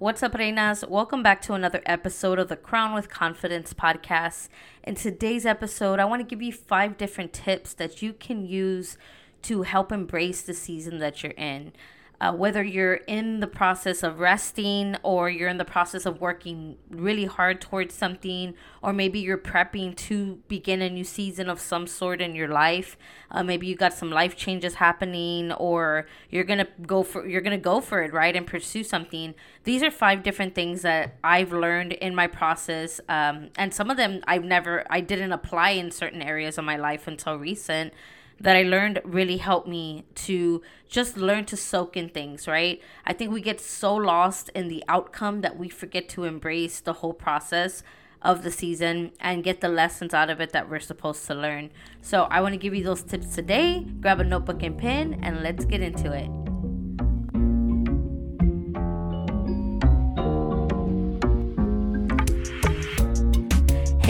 What's 0.00 0.22
up, 0.22 0.32
Reinas? 0.32 0.88
Welcome 0.88 1.22
back 1.22 1.42
to 1.42 1.52
another 1.52 1.82
episode 1.84 2.38
of 2.38 2.48
the 2.48 2.56
Crowned 2.56 2.94
with 2.94 3.10
Confidence 3.10 3.74
podcast. 3.74 4.48
In 4.82 4.94
today's 4.94 5.44
episode, 5.44 5.98
I 5.98 6.06
want 6.06 6.20
to 6.20 6.26
give 6.26 6.40
you 6.40 6.54
five 6.54 6.96
different 6.96 7.34
tips 7.34 7.74
that 7.74 8.00
you 8.00 8.14
can 8.14 8.46
use 8.46 8.96
to 9.42 9.60
help 9.60 9.92
embrace 9.92 10.40
the 10.40 10.54
season 10.54 11.00
that 11.00 11.22
you're 11.22 11.32
in 11.32 11.72
uh, 12.20 12.32
whether 12.32 12.62
you're 12.62 12.94
in 13.06 13.40
the 13.40 13.46
process 13.46 14.02
of 14.02 14.20
resting 14.20 14.94
or 15.02 15.30
you're 15.30 15.48
in 15.48 15.56
the 15.56 15.64
process 15.64 16.04
of 16.04 16.20
working 16.20 16.76
really 16.90 17.24
hard 17.24 17.60
towards 17.60 17.94
something, 17.94 18.54
or 18.82 18.92
maybe 18.92 19.18
you're 19.18 19.38
prepping 19.38 19.96
to 19.96 20.36
begin 20.46 20.82
a 20.82 20.90
new 20.90 21.04
season 21.04 21.48
of 21.48 21.58
some 21.58 21.86
sort 21.86 22.20
in 22.20 22.34
your 22.34 22.48
life. 22.48 22.98
Uh, 23.30 23.42
maybe 23.42 23.66
you 23.66 23.74
got 23.74 23.94
some 23.94 24.10
life 24.10 24.36
changes 24.36 24.74
happening, 24.74 25.50
or 25.52 26.06
you're 26.28 26.44
gonna 26.44 26.68
go 26.86 27.02
for 27.02 27.26
you're 27.26 27.40
gonna 27.40 27.56
go 27.56 27.80
for 27.80 28.02
it, 28.02 28.12
right, 28.12 28.36
and 28.36 28.46
pursue 28.46 28.84
something. 28.84 29.34
These 29.64 29.82
are 29.82 29.90
five 29.90 30.22
different 30.22 30.54
things 30.54 30.82
that 30.82 31.16
I've 31.24 31.52
learned 31.52 31.94
in 31.94 32.14
my 32.14 32.26
process, 32.26 33.00
um, 33.08 33.48
and 33.56 33.72
some 33.72 33.90
of 33.90 33.96
them 33.96 34.20
I've 34.26 34.44
never 34.44 34.84
I 34.90 35.00
didn't 35.00 35.32
apply 35.32 35.70
in 35.70 35.90
certain 35.90 36.20
areas 36.20 36.58
of 36.58 36.64
my 36.64 36.76
life 36.76 37.06
until 37.06 37.36
recent 37.38 37.94
that 38.40 38.56
I 38.56 38.62
learned 38.62 39.00
really 39.04 39.36
helped 39.36 39.68
me 39.68 40.04
to 40.14 40.62
just 40.88 41.16
learn 41.16 41.44
to 41.46 41.56
soak 41.56 41.96
in 41.96 42.08
things, 42.08 42.48
right? 42.48 42.80
I 43.04 43.12
think 43.12 43.32
we 43.32 43.40
get 43.40 43.60
so 43.60 43.94
lost 43.94 44.48
in 44.54 44.68
the 44.68 44.82
outcome 44.88 45.42
that 45.42 45.58
we 45.58 45.68
forget 45.68 46.08
to 46.10 46.24
embrace 46.24 46.80
the 46.80 46.94
whole 46.94 47.12
process 47.12 47.82
of 48.22 48.42
the 48.42 48.50
season 48.50 49.12
and 49.20 49.44
get 49.44 49.60
the 49.60 49.68
lessons 49.68 50.12
out 50.12 50.30
of 50.30 50.40
it 50.40 50.52
that 50.52 50.68
we're 50.68 50.80
supposed 50.80 51.26
to 51.26 51.34
learn. 51.34 51.70
So, 52.02 52.24
I 52.24 52.40
want 52.40 52.52
to 52.52 52.58
give 52.58 52.74
you 52.74 52.84
those 52.84 53.02
tips 53.02 53.34
today. 53.34 53.80
Grab 54.00 54.20
a 54.20 54.24
notebook 54.24 54.62
and 54.62 54.76
pen 54.76 55.20
and 55.22 55.42
let's 55.42 55.64
get 55.64 55.80
into 55.80 56.12
it. 56.12 56.49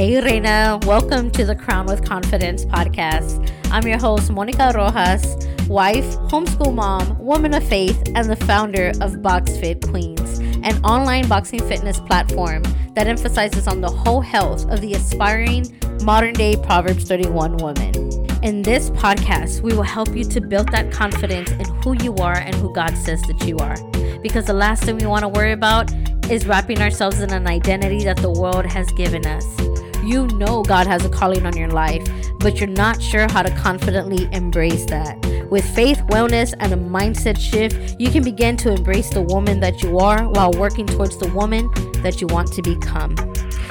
Hey, 0.00 0.18
Reina, 0.18 0.80
welcome 0.86 1.30
to 1.32 1.44
the 1.44 1.54
Crowned 1.54 1.90
with 1.90 2.02
Confidence 2.02 2.64
podcast. 2.64 3.52
I'm 3.70 3.86
your 3.86 3.98
host, 3.98 4.30
Monica 4.30 4.72
Rojas, 4.74 5.36
wife, 5.68 6.06
homeschool 6.30 6.74
mom, 6.74 7.18
woman 7.18 7.52
of 7.52 7.62
faith, 7.62 8.02
and 8.14 8.30
the 8.30 8.36
founder 8.46 8.92
of 9.02 9.16
BoxFit 9.16 9.86
Queens, 9.90 10.38
an 10.64 10.82
online 10.86 11.28
boxing 11.28 11.60
fitness 11.68 12.00
platform 12.00 12.62
that 12.94 13.08
emphasizes 13.08 13.68
on 13.68 13.82
the 13.82 13.90
whole 13.90 14.22
health 14.22 14.66
of 14.70 14.80
the 14.80 14.94
aspiring 14.94 15.66
modern 16.02 16.32
day 16.32 16.56
Proverbs 16.56 17.04
31 17.04 17.58
woman. 17.58 17.94
In 18.42 18.62
this 18.62 18.88
podcast, 18.88 19.60
we 19.60 19.74
will 19.74 19.82
help 19.82 20.16
you 20.16 20.24
to 20.24 20.40
build 20.40 20.72
that 20.72 20.90
confidence 20.90 21.50
in 21.50 21.66
who 21.82 21.92
you 22.02 22.14
are 22.14 22.38
and 22.38 22.54
who 22.54 22.72
God 22.72 22.96
says 22.96 23.20
that 23.24 23.46
you 23.46 23.58
are. 23.58 23.76
Because 24.22 24.46
the 24.46 24.54
last 24.54 24.82
thing 24.84 24.96
we 24.96 25.04
want 25.04 25.24
to 25.24 25.28
worry 25.28 25.52
about 25.52 25.92
is 26.30 26.46
wrapping 26.46 26.80
ourselves 26.80 27.20
in 27.20 27.34
an 27.34 27.46
identity 27.46 28.02
that 28.04 28.16
the 28.16 28.30
world 28.30 28.64
has 28.64 28.90
given 28.92 29.26
us. 29.26 29.69
You 30.04 30.26
know 30.28 30.62
God 30.62 30.86
has 30.86 31.04
a 31.04 31.08
calling 31.08 31.46
on 31.46 31.56
your 31.56 31.68
life, 31.68 32.06
but 32.38 32.58
you're 32.58 32.68
not 32.68 33.02
sure 33.02 33.26
how 33.30 33.42
to 33.42 33.50
confidently 33.56 34.28
embrace 34.32 34.84
that. 34.86 35.18
With 35.50 35.64
faith, 35.74 35.98
wellness, 36.08 36.54
and 36.58 36.72
a 36.72 36.76
mindset 36.76 37.38
shift, 37.38 38.00
you 38.00 38.10
can 38.10 38.22
begin 38.22 38.56
to 38.58 38.72
embrace 38.72 39.10
the 39.10 39.22
woman 39.22 39.60
that 39.60 39.82
you 39.82 39.98
are 39.98 40.28
while 40.28 40.52
working 40.52 40.86
towards 40.86 41.18
the 41.18 41.28
woman 41.32 41.68
that 42.02 42.20
you 42.20 42.26
want 42.28 42.52
to 42.52 42.62
become. 42.62 43.14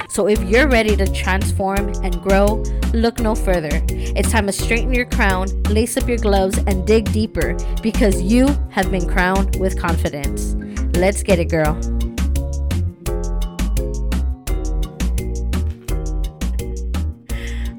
So 0.08 0.28
if 0.28 0.42
you're 0.42 0.68
ready 0.68 0.96
to 0.96 1.06
transform 1.12 1.88
and 2.04 2.20
grow, 2.20 2.62
look 2.92 3.20
no 3.20 3.34
further. 3.34 3.82
It's 3.88 4.30
time 4.30 4.46
to 4.46 4.52
straighten 4.52 4.92
your 4.92 5.06
crown, 5.06 5.48
lace 5.64 5.96
up 5.96 6.08
your 6.08 6.18
gloves, 6.18 6.58
and 6.58 6.86
dig 6.86 7.10
deeper 7.12 7.56
because 7.82 8.20
you 8.20 8.48
have 8.70 8.90
been 8.90 9.08
crowned 9.08 9.56
with 9.56 9.78
confidence. 9.78 10.54
Let's 10.96 11.22
get 11.22 11.38
it, 11.38 11.48
girl. 11.48 11.80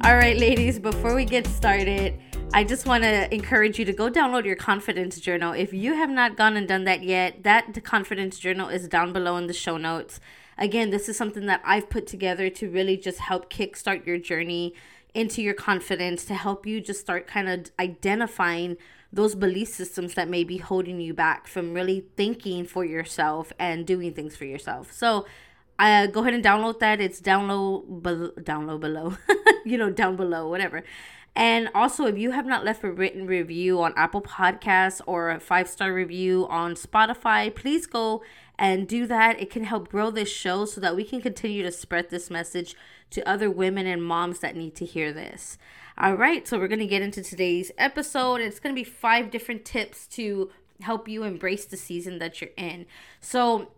All 0.03 0.15
right, 0.15 0.35
ladies, 0.35 0.79
before 0.79 1.13
we 1.13 1.25
get 1.25 1.45
started, 1.45 2.19
I 2.55 2.63
just 2.63 2.87
want 2.87 3.03
to 3.03 3.31
encourage 3.31 3.77
you 3.77 3.85
to 3.85 3.93
go 3.93 4.09
download 4.09 4.45
your 4.45 4.55
confidence 4.55 5.19
journal. 5.19 5.53
If 5.53 5.73
you 5.73 5.93
have 5.93 6.09
not 6.09 6.35
gone 6.35 6.57
and 6.57 6.67
done 6.67 6.85
that 6.85 7.03
yet, 7.03 7.43
that 7.43 7.83
confidence 7.83 8.39
journal 8.39 8.67
is 8.67 8.87
down 8.87 9.13
below 9.13 9.37
in 9.37 9.45
the 9.45 9.53
show 9.53 9.77
notes. 9.77 10.19
Again, 10.57 10.89
this 10.89 11.07
is 11.07 11.17
something 11.17 11.45
that 11.45 11.61
I've 11.63 11.87
put 11.91 12.07
together 12.07 12.49
to 12.49 12.67
really 12.67 12.97
just 12.97 13.19
help 13.19 13.53
kickstart 13.53 14.07
your 14.07 14.17
journey 14.17 14.73
into 15.13 15.43
your 15.43 15.53
confidence 15.53 16.25
to 16.25 16.33
help 16.33 16.65
you 16.65 16.81
just 16.81 16.99
start 16.99 17.27
kind 17.27 17.47
of 17.47 17.71
identifying 17.79 18.77
those 19.13 19.35
belief 19.35 19.67
systems 19.67 20.15
that 20.15 20.27
may 20.27 20.43
be 20.43 20.57
holding 20.57 20.99
you 20.99 21.13
back 21.13 21.45
from 21.45 21.75
really 21.75 22.05
thinking 22.15 22.65
for 22.65 22.83
yourself 22.83 23.53
and 23.59 23.85
doing 23.85 24.15
things 24.15 24.35
for 24.35 24.45
yourself. 24.45 24.91
So, 24.91 25.27
uh, 25.81 26.05
go 26.05 26.21
ahead 26.21 26.35
and 26.35 26.43
download 26.43 26.79
that. 26.79 27.01
It's 27.01 27.19
download 27.19 28.03
be- 28.03 28.41
download 28.43 28.81
below, 28.81 29.17
you 29.65 29.77
know, 29.77 29.89
down 29.89 30.15
below, 30.15 30.47
whatever. 30.47 30.83
And 31.35 31.69
also, 31.73 32.05
if 32.05 32.17
you 32.17 32.31
have 32.31 32.45
not 32.45 32.63
left 32.63 32.83
a 32.83 32.91
written 32.91 33.25
review 33.25 33.81
on 33.81 33.93
Apple 33.95 34.21
Podcasts 34.21 35.01
or 35.07 35.31
a 35.31 35.39
five 35.39 35.67
star 35.67 35.91
review 35.91 36.45
on 36.49 36.75
Spotify, 36.75 37.53
please 37.53 37.87
go 37.87 38.21
and 38.59 38.87
do 38.87 39.07
that. 39.07 39.41
It 39.41 39.49
can 39.49 39.63
help 39.63 39.89
grow 39.89 40.11
this 40.11 40.29
show 40.29 40.65
so 40.65 40.79
that 40.81 40.95
we 40.95 41.03
can 41.03 41.19
continue 41.19 41.63
to 41.63 41.71
spread 41.71 42.11
this 42.11 42.29
message 42.29 42.75
to 43.09 43.27
other 43.27 43.49
women 43.49 43.87
and 43.87 44.03
moms 44.03 44.39
that 44.39 44.55
need 44.55 44.75
to 44.75 44.85
hear 44.85 45.11
this. 45.11 45.57
All 45.97 46.15
right, 46.15 46.47
so 46.47 46.59
we're 46.59 46.67
going 46.67 46.79
to 46.79 46.85
get 46.85 47.01
into 47.01 47.23
today's 47.23 47.71
episode. 47.77 48.39
It's 48.39 48.59
going 48.59 48.75
to 48.75 48.79
be 48.79 48.83
five 48.83 49.31
different 49.31 49.65
tips 49.65 50.05
to 50.07 50.51
help 50.81 51.07
you 51.07 51.23
embrace 51.23 51.65
the 51.65 51.77
season 51.77 52.19
that 52.19 52.39
you're 52.39 52.51
in. 52.55 52.85
So, 53.19 53.71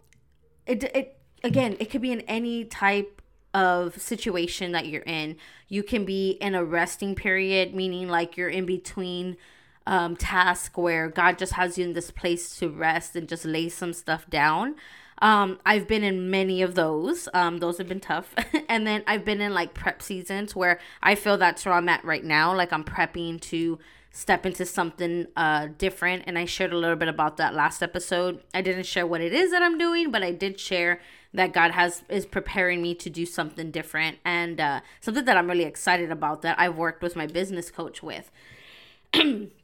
it, 0.66 0.84
it 0.84 1.18
again, 1.44 1.76
it 1.80 1.90
could 1.90 2.02
be 2.02 2.12
in 2.12 2.22
any 2.22 2.66
type 2.66 3.22
of 3.54 4.02
situation 4.02 4.72
that 4.72 4.88
you're 4.88 5.04
in. 5.04 5.38
You 5.68 5.84
can 5.84 6.06
be 6.06 6.32
in 6.32 6.56
a 6.56 6.64
resting 6.64 7.16
period, 7.16 7.76
meaning 7.76 8.08
like 8.08 8.38
you're 8.38 8.50
in 8.50 8.66
between 8.66 9.38
um, 9.86 10.16
task 10.16 10.78
where 10.78 11.10
God 11.10 11.38
just 11.38 11.54
has 11.54 11.78
you 11.78 11.86
in 11.86 11.94
this 11.94 12.10
place 12.10 12.56
to 12.58 12.70
rest 12.70 13.16
and 13.16 13.28
just 13.28 13.46
lay 13.46 13.70
some 13.70 13.94
stuff 13.94 14.30
down. 14.30 14.76
Um, 15.22 15.60
I've 15.66 15.88
been 15.88 16.04
in 16.04 16.32
many 16.32 16.62
of 16.62 16.76
those. 16.76 17.30
Um, 17.34 17.60
those 17.60 17.78
have 17.78 17.88
been 17.88 18.00
tough. 18.00 18.34
and 18.70 18.88
then 18.88 19.04
I've 19.08 19.24
been 19.24 19.42
in 19.42 19.54
like 19.54 19.74
prep 19.74 20.02
seasons 20.02 20.56
where 20.56 20.80
I 21.02 21.16
feel 21.16 21.38
that's 21.38 21.66
where 21.66 21.76
I'm 21.76 21.90
at 21.90 22.04
right 22.04 22.24
now. 22.24 22.56
Like 22.56 22.74
I'm 22.74 22.84
prepping 22.84 23.40
to 23.42 23.80
step 24.14 24.46
into 24.46 24.66
something 24.66 25.28
uh, 25.36 25.68
different. 25.78 26.24
And 26.28 26.38
I 26.38 26.46
shared 26.46 26.72
a 26.72 26.78
little 26.78 26.96
bit 26.96 27.10
about 27.10 27.38
that 27.38 27.54
last 27.54 27.82
episode. 27.82 28.42
I 28.54 28.62
didn't 28.62 28.86
share 28.86 29.06
what 29.06 29.20
it 29.20 29.34
is 29.34 29.52
that 29.52 29.62
I'm 29.62 29.78
doing, 29.78 30.12
but 30.12 30.24
I 30.24 30.32
did 30.32 30.60
share 30.60 31.02
that 31.34 31.52
God 31.52 31.72
has 31.72 32.04
is 32.10 32.28
preparing 32.28 32.82
me 32.82 32.94
to 32.94 33.10
do 33.10 33.26
something 33.26 33.72
different 33.72 34.20
and 34.24 34.62
uh, 34.62 34.82
something 35.02 35.26
that 35.26 35.36
I'm 35.36 35.48
really 35.48 35.64
excited 35.64 36.12
about 36.12 36.44
that 36.44 36.60
I've 36.60 36.78
worked 36.78 37.02
with 37.02 37.16
my 37.16 37.26
business 37.26 37.72
coach 37.72 38.04
with. 38.04 38.32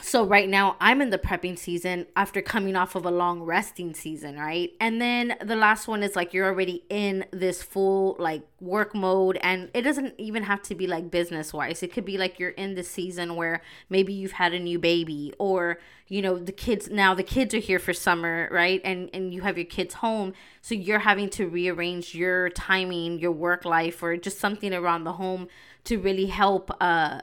so 0.00 0.24
right 0.24 0.48
now 0.48 0.76
I'm 0.80 1.02
in 1.02 1.10
the 1.10 1.18
prepping 1.18 1.58
season 1.58 2.06
after 2.14 2.40
coming 2.40 2.76
off 2.76 2.94
of 2.94 3.04
a 3.04 3.10
long 3.10 3.42
resting 3.42 3.94
season, 3.94 4.38
right? 4.38 4.72
And 4.80 5.00
then 5.00 5.36
the 5.44 5.56
last 5.56 5.88
one 5.88 6.04
is 6.04 6.14
like 6.14 6.32
you're 6.32 6.46
already 6.46 6.84
in 6.88 7.24
this 7.32 7.64
full 7.64 8.14
like 8.20 8.42
work 8.60 8.94
mode 8.94 9.38
and 9.42 9.70
it 9.74 9.82
doesn't 9.82 10.14
even 10.16 10.44
have 10.44 10.62
to 10.62 10.76
be 10.76 10.86
like 10.86 11.10
business 11.10 11.52
wise. 11.52 11.82
It 11.82 11.92
could 11.92 12.04
be 12.04 12.16
like 12.16 12.38
you're 12.38 12.50
in 12.50 12.76
the 12.76 12.84
season 12.84 13.34
where 13.34 13.60
maybe 13.90 14.12
you've 14.12 14.32
had 14.32 14.54
a 14.54 14.60
new 14.60 14.78
baby 14.78 15.34
or 15.36 15.78
you 16.06 16.22
know 16.22 16.38
the 16.38 16.52
kids 16.52 16.88
now 16.88 17.12
the 17.12 17.24
kids 17.24 17.52
are 17.52 17.58
here 17.58 17.80
for 17.80 17.92
summer, 17.92 18.48
right? 18.52 18.80
And 18.84 19.10
and 19.12 19.34
you 19.34 19.42
have 19.42 19.58
your 19.58 19.66
kids 19.66 19.94
home, 19.94 20.32
so 20.62 20.76
you're 20.76 21.00
having 21.00 21.28
to 21.30 21.48
rearrange 21.48 22.14
your 22.14 22.50
timing, 22.50 23.18
your 23.18 23.32
work 23.32 23.64
life 23.64 24.00
or 24.02 24.16
just 24.16 24.38
something 24.38 24.72
around 24.72 25.02
the 25.04 25.14
home 25.14 25.48
to 25.84 25.98
really 25.98 26.26
help 26.26 26.70
uh 26.80 27.22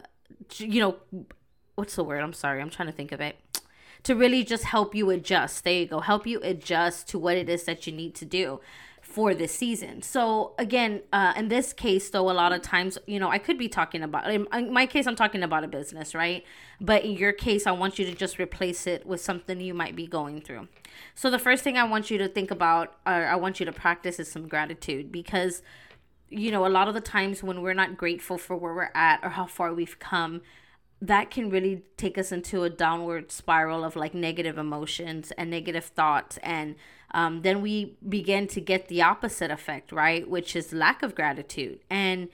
you 0.57 0.81
know 0.81 1.25
what's 1.75 1.95
the 1.95 2.03
word? 2.03 2.21
I'm 2.21 2.33
sorry. 2.33 2.61
I'm 2.61 2.69
trying 2.69 2.87
to 2.87 2.93
think 2.93 3.11
of 3.11 3.21
it. 3.21 3.37
To 4.03 4.15
really 4.15 4.43
just 4.43 4.65
help 4.65 4.93
you 4.93 5.09
adjust. 5.09 5.63
There 5.63 5.73
you 5.73 5.85
go. 5.87 5.99
Help 5.99 6.27
you 6.27 6.39
adjust 6.43 7.07
to 7.09 7.19
what 7.19 7.37
it 7.37 7.49
is 7.49 7.63
that 7.63 7.87
you 7.87 7.93
need 7.93 8.15
to 8.15 8.25
do 8.25 8.59
for 9.01 9.33
this 9.33 9.53
season. 9.53 10.01
So 10.01 10.53
again, 10.57 11.01
uh, 11.13 11.33
in 11.37 11.47
this 11.47 11.71
case, 11.73 12.09
though, 12.09 12.29
a 12.29 12.33
lot 12.33 12.51
of 12.51 12.61
times, 12.61 12.97
you 13.05 13.19
know, 13.19 13.29
I 13.29 13.37
could 13.37 13.57
be 13.57 13.69
talking 13.69 14.03
about 14.03 14.29
in 14.29 14.73
my 14.73 14.85
case, 14.85 15.07
I'm 15.07 15.15
talking 15.15 15.41
about 15.41 15.63
a 15.63 15.67
business, 15.67 16.13
right? 16.13 16.43
But 16.81 17.05
in 17.05 17.11
your 17.11 17.31
case, 17.31 17.65
I 17.65 17.71
want 17.71 17.97
you 17.97 18.05
to 18.05 18.13
just 18.13 18.39
replace 18.39 18.87
it 18.87 19.05
with 19.05 19.21
something 19.21 19.61
you 19.61 19.73
might 19.73 19.95
be 19.95 20.05
going 20.05 20.41
through. 20.41 20.67
So 21.13 21.29
the 21.29 21.39
first 21.39 21.63
thing 21.63 21.77
I 21.77 21.83
want 21.85 22.11
you 22.11 22.17
to 22.17 22.27
think 22.27 22.51
about, 22.51 22.95
or 23.05 23.25
I 23.25 23.35
want 23.35 23.59
you 23.59 23.65
to 23.65 23.71
practice, 23.71 24.19
is 24.19 24.29
some 24.29 24.47
gratitude 24.47 25.11
because, 25.11 25.61
you 26.29 26.51
know, 26.51 26.65
a 26.65 26.67
lot 26.67 26.87
of 26.87 26.93
the 26.93 27.01
times 27.01 27.41
when 27.41 27.61
we're 27.61 27.73
not 27.73 27.95
grateful 27.95 28.37
for 28.37 28.55
where 28.57 28.73
we're 28.73 28.91
at 28.93 29.23
or 29.23 29.29
how 29.29 29.45
far 29.45 29.73
we've 29.73 29.97
come, 29.99 30.41
that 31.01 31.29
can 31.29 31.49
really 31.49 31.83
take 31.97 32.17
us 32.17 32.31
into 32.31 32.63
a 32.63 32.69
downward 32.69 33.31
spiral 33.31 33.83
of 33.83 33.95
like 33.95 34.13
negative 34.13 34.57
emotions 34.57 35.31
and 35.37 35.49
negative 35.49 35.85
thoughts. 35.85 36.37
And 36.41 36.75
um, 37.11 37.41
then 37.41 37.61
we 37.61 37.97
begin 38.07 38.47
to 38.47 38.61
get 38.61 38.87
the 38.87 39.01
opposite 39.01 39.51
effect 39.51 39.91
right? 39.91 40.27
Which 40.29 40.55
is 40.55 40.73
lack 40.73 41.03
of 41.03 41.15
gratitude. 41.15 41.79
And 41.89 42.29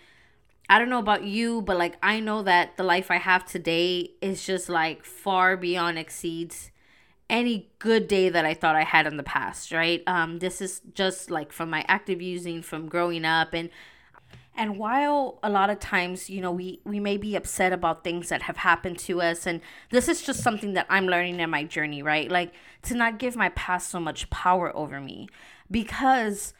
i 0.69 0.77
don't 0.77 0.89
know 0.89 0.99
about 0.99 1.23
you 1.23 1.61
but 1.63 1.75
like 1.75 1.97
i 2.03 2.19
know 2.19 2.43
that 2.43 2.77
the 2.77 2.83
life 2.83 3.09
i 3.09 3.17
have 3.17 3.43
today 3.43 4.11
is 4.21 4.45
just 4.45 4.69
like 4.69 5.03
far 5.03 5.57
beyond 5.57 5.97
exceeds 5.97 6.71
any 7.31 7.71
good 7.79 8.09
day 8.09 8.27
that 8.27 8.45
I 8.45 8.53
thought 8.53 8.75
I 8.75 8.83
had 8.83 9.07
in 9.07 9.15
the 9.15 9.23
past, 9.23 9.71
right? 9.71 10.03
Um, 10.05 10.39
this 10.39 10.61
is 10.61 10.81
just 10.93 11.31
like 11.31 11.53
from 11.53 11.69
my 11.69 11.85
active 11.87 12.21
using, 12.21 12.61
from 12.61 12.89
growing 12.89 13.23
up, 13.23 13.53
and 13.53 13.69
and 14.55 14.77
while 14.77 15.39
a 15.41 15.49
lot 15.49 15.69
of 15.69 15.79
times, 15.79 16.29
you 16.29 16.41
know, 16.41 16.51
we 16.51 16.81
we 16.83 16.99
may 16.99 17.17
be 17.17 17.35
upset 17.35 17.71
about 17.71 18.03
things 18.03 18.29
that 18.29 18.43
have 18.43 18.57
happened 18.57 18.99
to 18.99 19.21
us, 19.21 19.47
and 19.47 19.61
this 19.91 20.07
is 20.09 20.21
just 20.21 20.41
something 20.41 20.73
that 20.73 20.87
I'm 20.89 21.07
learning 21.07 21.39
in 21.39 21.49
my 21.49 21.63
journey, 21.63 22.03
right? 22.03 22.29
Like 22.29 22.53
to 22.83 22.95
not 22.95 23.19
give 23.19 23.35
my 23.35 23.49
past 23.49 23.89
so 23.89 23.99
much 23.99 24.29
power 24.29 24.75
over 24.75 24.99
me, 24.99 25.29
because 25.69 26.53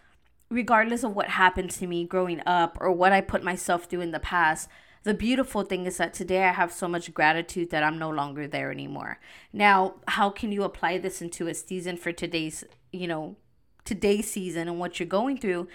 regardless 0.50 1.04
of 1.04 1.16
what 1.16 1.30
happened 1.30 1.72
to 1.72 1.88
me 1.88 2.06
growing 2.06 2.42
up 2.46 2.78
or 2.80 2.92
what 2.92 3.14
I 3.14 3.22
put 3.22 3.44
myself 3.44 3.86
through 3.86 4.02
in 4.02 4.12
the 4.12 4.20
past, 4.20 4.70
the 5.04 5.14
beautiful 5.14 5.64
thing 5.64 5.86
is 5.86 5.98
that 5.98 6.14
today 6.14 6.44
I 6.44 6.52
have 6.52 6.72
so 6.72 6.88
much 6.88 7.14
gratitude 7.14 7.72
that 7.72 7.84
I'm 7.84 7.98
no 7.98 8.10
longer 8.10 8.48
there 8.48 8.72
anymore. 8.72 9.20
Now, 9.52 9.96
how 10.08 10.30
can 10.30 10.52
you 10.52 10.64
apply 10.64 11.00
this 11.00 11.22
into 11.22 11.48
a 11.48 11.54
season 11.54 11.98
for 11.98 12.12
today's, 12.12 12.64
you 12.92 13.08
know, 13.08 13.38
today's 13.84 14.30
season 14.30 14.68
and 14.68 14.80
what 14.80 15.00
you're 15.00 15.08
going 15.08 15.38
through 15.38 15.68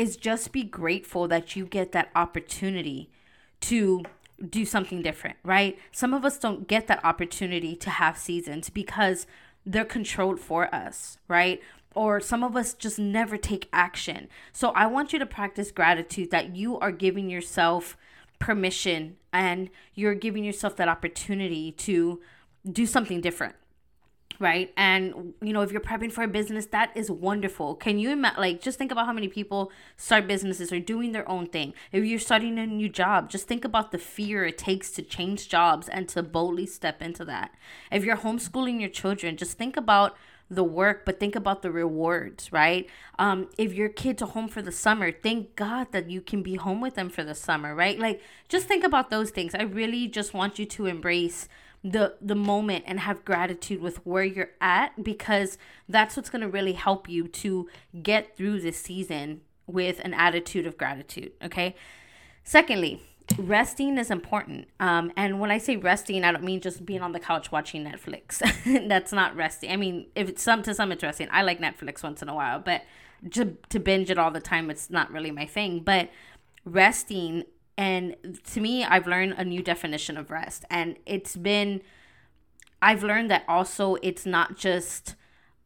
is 0.00 0.16
just 0.16 0.50
be 0.50 0.62
grateful 0.62 1.28
that 1.28 1.54
you 1.54 1.66
get 1.66 1.92
that 1.92 2.08
opportunity 2.16 3.10
to 3.60 4.02
do 4.48 4.64
something 4.64 5.02
different, 5.02 5.36
right? 5.44 5.78
Some 5.92 6.14
of 6.14 6.24
us 6.24 6.38
don't 6.38 6.66
get 6.66 6.86
that 6.86 7.04
opportunity 7.04 7.76
to 7.76 7.90
have 7.90 8.16
seasons 8.16 8.70
because 8.70 9.26
they're 9.66 9.84
controlled 9.84 10.40
for 10.40 10.74
us, 10.74 11.18
right? 11.28 11.60
Or 11.94 12.18
some 12.18 12.42
of 12.42 12.56
us 12.56 12.72
just 12.72 12.98
never 12.98 13.36
take 13.36 13.68
action. 13.74 14.28
So 14.54 14.70
I 14.70 14.86
want 14.86 15.12
you 15.12 15.18
to 15.18 15.26
practice 15.26 15.70
gratitude 15.70 16.30
that 16.30 16.56
you 16.56 16.78
are 16.78 16.92
giving 16.92 17.28
yourself 17.28 17.98
permission 18.38 19.18
and 19.34 19.68
you're 19.94 20.14
giving 20.14 20.44
yourself 20.44 20.76
that 20.76 20.88
opportunity 20.88 21.72
to 21.72 22.22
do 22.72 22.86
something 22.86 23.20
different 23.20 23.54
right 24.40 24.72
and 24.76 25.34
you 25.42 25.52
know 25.52 25.60
if 25.60 25.70
you're 25.70 25.80
prepping 25.80 26.10
for 26.10 26.24
a 26.24 26.28
business 26.28 26.66
that 26.66 26.90
is 26.96 27.10
wonderful 27.10 27.74
can 27.74 27.98
you 27.98 28.10
imagine 28.10 28.40
like 28.40 28.60
just 28.60 28.78
think 28.78 28.90
about 28.90 29.06
how 29.06 29.12
many 29.12 29.28
people 29.28 29.70
start 29.96 30.26
businesses 30.26 30.72
or 30.72 30.80
doing 30.80 31.12
their 31.12 31.28
own 31.28 31.46
thing 31.46 31.72
if 31.92 32.04
you're 32.04 32.18
starting 32.18 32.58
a 32.58 32.66
new 32.66 32.88
job 32.88 33.28
just 33.28 33.46
think 33.46 33.64
about 33.64 33.92
the 33.92 33.98
fear 33.98 34.44
it 34.46 34.58
takes 34.58 34.90
to 34.90 35.02
change 35.02 35.48
jobs 35.48 35.88
and 35.88 36.08
to 36.08 36.22
boldly 36.22 36.66
step 36.66 37.00
into 37.02 37.24
that 37.24 37.54
if 37.92 38.02
you're 38.02 38.16
homeschooling 38.16 38.80
your 38.80 38.88
children 38.88 39.36
just 39.36 39.56
think 39.56 39.76
about 39.76 40.16
the 40.50 40.64
work, 40.64 41.04
but 41.04 41.20
think 41.20 41.36
about 41.36 41.62
the 41.62 41.70
rewards, 41.70 42.52
right? 42.52 42.88
Um, 43.20 43.48
if 43.56 43.72
your 43.72 43.88
kids 43.88 44.20
are 44.20 44.28
home 44.28 44.48
for 44.48 44.60
the 44.60 44.72
summer, 44.72 45.12
thank 45.12 45.54
God 45.54 45.92
that 45.92 46.10
you 46.10 46.20
can 46.20 46.42
be 46.42 46.56
home 46.56 46.80
with 46.80 46.96
them 46.96 47.08
for 47.08 47.22
the 47.22 47.36
summer, 47.36 47.72
right? 47.72 47.98
Like 47.98 48.20
just 48.48 48.66
think 48.66 48.82
about 48.82 49.10
those 49.10 49.30
things. 49.30 49.54
I 49.54 49.62
really 49.62 50.08
just 50.08 50.34
want 50.34 50.58
you 50.58 50.66
to 50.66 50.86
embrace 50.86 51.48
the 51.82 52.14
the 52.20 52.34
moment 52.34 52.84
and 52.86 53.00
have 53.00 53.24
gratitude 53.24 53.80
with 53.80 54.04
where 54.06 54.24
you're 54.24 54.50
at 54.60 55.02
because 55.02 55.56
that's 55.88 56.16
what's 56.16 56.28
going 56.28 56.42
to 56.42 56.48
really 56.48 56.74
help 56.74 57.08
you 57.08 57.26
to 57.26 57.68
get 58.02 58.36
through 58.36 58.60
this 58.60 58.78
season 58.78 59.40
with 59.66 60.00
an 60.00 60.12
attitude 60.12 60.66
of 60.66 60.76
gratitude, 60.76 61.32
okay? 61.42 61.74
Secondly, 62.44 63.02
resting 63.38 63.96
is 63.98 64.10
important. 64.10 64.68
Um, 64.78 65.12
and 65.16 65.40
when 65.40 65.50
I 65.50 65.58
say 65.58 65.76
resting, 65.76 66.24
I 66.24 66.32
don't 66.32 66.44
mean 66.44 66.60
just 66.60 66.84
being 66.84 67.02
on 67.02 67.12
the 67.12 67.20
couch 67.20 67.52
watching 67.52 67.84
Netflix. 67.84 68.38
That's 68.88 69.12
not 69.12 69.36
resting. 69.36 69.70
I 69.70 69.76
mean, 69.76 70.06
if 70.14 70.28
it's 70.28 70.42
some 70.42 70.62
to 70.64 70.74
some, 70.74 70.92
it's 70.92 71.02
resting. 71.02 71.28
I 71.30 71.42
like 71.42 71.60
Netflix 71.60 72.02
once 72.02 72.22
in 72.22 72.28
a 72.28 72.34
while, 72.34 72.58
but 72.60 72.82
to, 73.32 73.56
to 73.68 73.78
binge 73.78 74.10
it 74.10 74.18
all 74.18 74.30
the 74.30 74.40
time, 74.40 74.70
it's 74.70 74.90
not 74.90 75.10
really 75.12 75.30
my 75.30 75.46
thing. 75.46 75.80
But 75.80 76.10
resting, 76.64 77.44
and 77.76 78.16
to 78.52 78.60
me, 78.60 78.84
I've 78.84 79.06
learned 79.06 79.34
a 79.38 79.44
new 79.44 79.62
definition 79.62 80.16
of 80.16 80.30
rest. 80.30 80.64
And 80.70 80.98
it's 81.06 81.36
been, 81.36 81.82
I've 82.82 83.02
learned 83.02 83.30
that 83.30 83.44
also 83.48 83.96
it's 84.02 84.26
not 84.26 84.56
just 84.56 85.14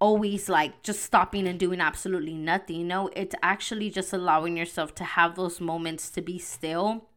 always 0.00 0.48
like 0.48 0.82
just 0.82 1.02
stopping 1.02 1.46
and 1.48 1.58
doing 1.58 1.80
absolutely 1.80 2.34
nothing. 2.34 2.86
No, 2.88 3.08
it's 3.16 3.34
actually 3.42 3.90
just 3.90 4.12
allowing 4.12 4.56
yourself 4.56 4.94
to 4.96 5.04
have 5.04 5.34
those 5.34 5.60
moments 5.60 6.10
to 6.10 6.22
be 6.22 6.38
still 6.38 7.08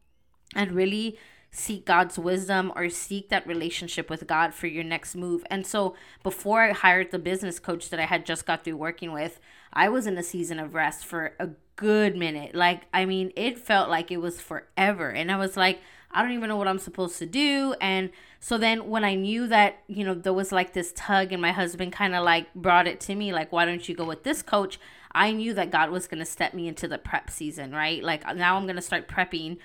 and 0.56 0.72
really 0.72 1.18
seek 1.52 1.86
God's 1.86 2.20
wisdom 2.20 2.72
or 2.76 2.90
seek 2.90 3.30
that 3.30 3.48
relationship 3.48 4.10
with 4.10 4.28
God 4.28 4.54
for 4.54 4.68
your 4.68 4.84
next 4.84 5.16
move. 5.16 5.44
And 5.50 5.66
so 5.66 5.96
before 6.24 6.62
I 6.62 6.72
hired 6.72 7.12
the 7.12 7.20
business 7.20 7.60
coach 7.60 7.90
that 7.90 8.00
I 8.00 8.06
had 8.06 8.26
just 8.26 8.46
got 8.46 8.64
through 8.64 8.78
working 8.78 9.12
with, 9.12 9.40
I 9.74 9.90
was 9.90 10.08
in 10.08 10.18
a 10.18 10.24
season 10.24 10.60
of 10.60 10.74
rest 10.74 11.06
for 11.06 11.34
a 11.40 11.50
good 11.78 12.18
minute. 12.18 12.54
Like, 12.54 12.82
I 12.94 13.06
mean, 13.06 13.32
it 13.38 13.58
felt 13.58 13.90
like 13.90 14.12
it 14.12 14.18
was 14.18 14.42
forever. 14.42 15.10
And 15.10 15.32
I 15.32 15.38
was 15.38 15.56
like, 15.56 15.80
I 16.12 16.22
don't 16.22 16.34
even 16.34 16.50
know 16.50 16.58
what 16.58 16.68
I'm 16.68 16.80
supposed 16.80 17.18
to 17.20 17.26
do. 17.26 17.76
And 17.80 18.10
so 18.40 18.58
then 18.58 18.90
when 18.90 19.04
I 19.04 19.16
knew 19.16 19.48
that, 19.48 19.84
you 19.88 20.04
know, 20.04 20.14
there 20.14 20.34
was 20.34 20.52
like 20.52 20.74
this 20.74 20.92
tug 20.96 21.32
and 21.32 21.42
my 21.42 21.52
husband 21.52 21.94
kind 21.94 22.16
of 22.16 22.24
like 22.24 22.54
brought 22.54 22.88
it 22.88 23.00
to 23.02 23.16
me, 23.16 23.32
like, 23.32 23.52
why 23.52 23.66
don't 23.66 23.88
you 23.88 23.96
go 23.96 24.06
with 24.06 24.24
this 24.24 24.42
coach? 24.42 24.80
I 25.12 25.32
knew 25.32 25.54
that 25.54 25.72
God 25.72 25.90
was 25.90 26.08
going 26.08 26.20
to 26.20 26.26
step 26.26 26.54
me 26.54 26.68
into 26.68 26.88
the 26.88 26.98
prep 26.98 27.30
season, 27.30 27.72
right? 27.72 28.04
Like 28.04 28.24
now 28.36 28.56
I'm 28.56 28.64
going 28.64 28.76
to 28.76 28.82
start 28.82 29.08
prepping 29.08 29.58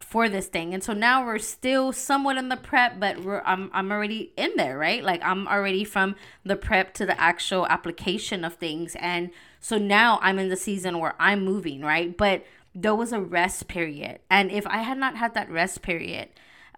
for 0.00 0.28
this 0.28 0.46
thing. 0.46 0.74
And 0.74 0.82
so 0.82 0.92
now 0.92 1.24
we're 1.24 1.38
still 1.38 1.92
somewhat 1.92 2.36
in 2.36 2.48
the 2.48 2.56
prep, 2.56 3.00
but 3.00 3.22
we're 3.22 3.42
I'm 3.44 3.70
I'm 3.72 3.90
already 3.90 4.32
in 4.36 4.52
there, 4.56 4.78
right? 4.78 5.02
Like 5.02 5.22
I'm 5.22 5.48
already 5.48 5.84
from 5.84 6.16
the 6.44 6.56
prep 6.56 6.94
to 6.94 7.06
the 7.06 7.18
actual 7.20 7.66
application 7.66 8.44
of 8.44 8.54
things. 8.54 8.94
And 9.00 9.30
so 9.66 9.78
now 9.78 10.20
I'm 10.22 10.38
in 10.38 10.48
the 10.48 10.54
season 10.54 11.00
where 11.00 11.16
I'm 11.18 11.44
moving, 11.44 11.80
right? 11.80 12.16
But 12.16 12.44
there 12.72 12.94
was 12.94 13.12
a 13.12 13.20
rest 13.20 13.66
period. 13.66 14.20
And 14.30 14.52
if 14.52 14.64
I 14.64 14.76
had 14.82 14.96
not 14.96 15.16
had 15.16 15.34
that 15.34 15.50
rest 15.50 15.82
period, 15.82 16.28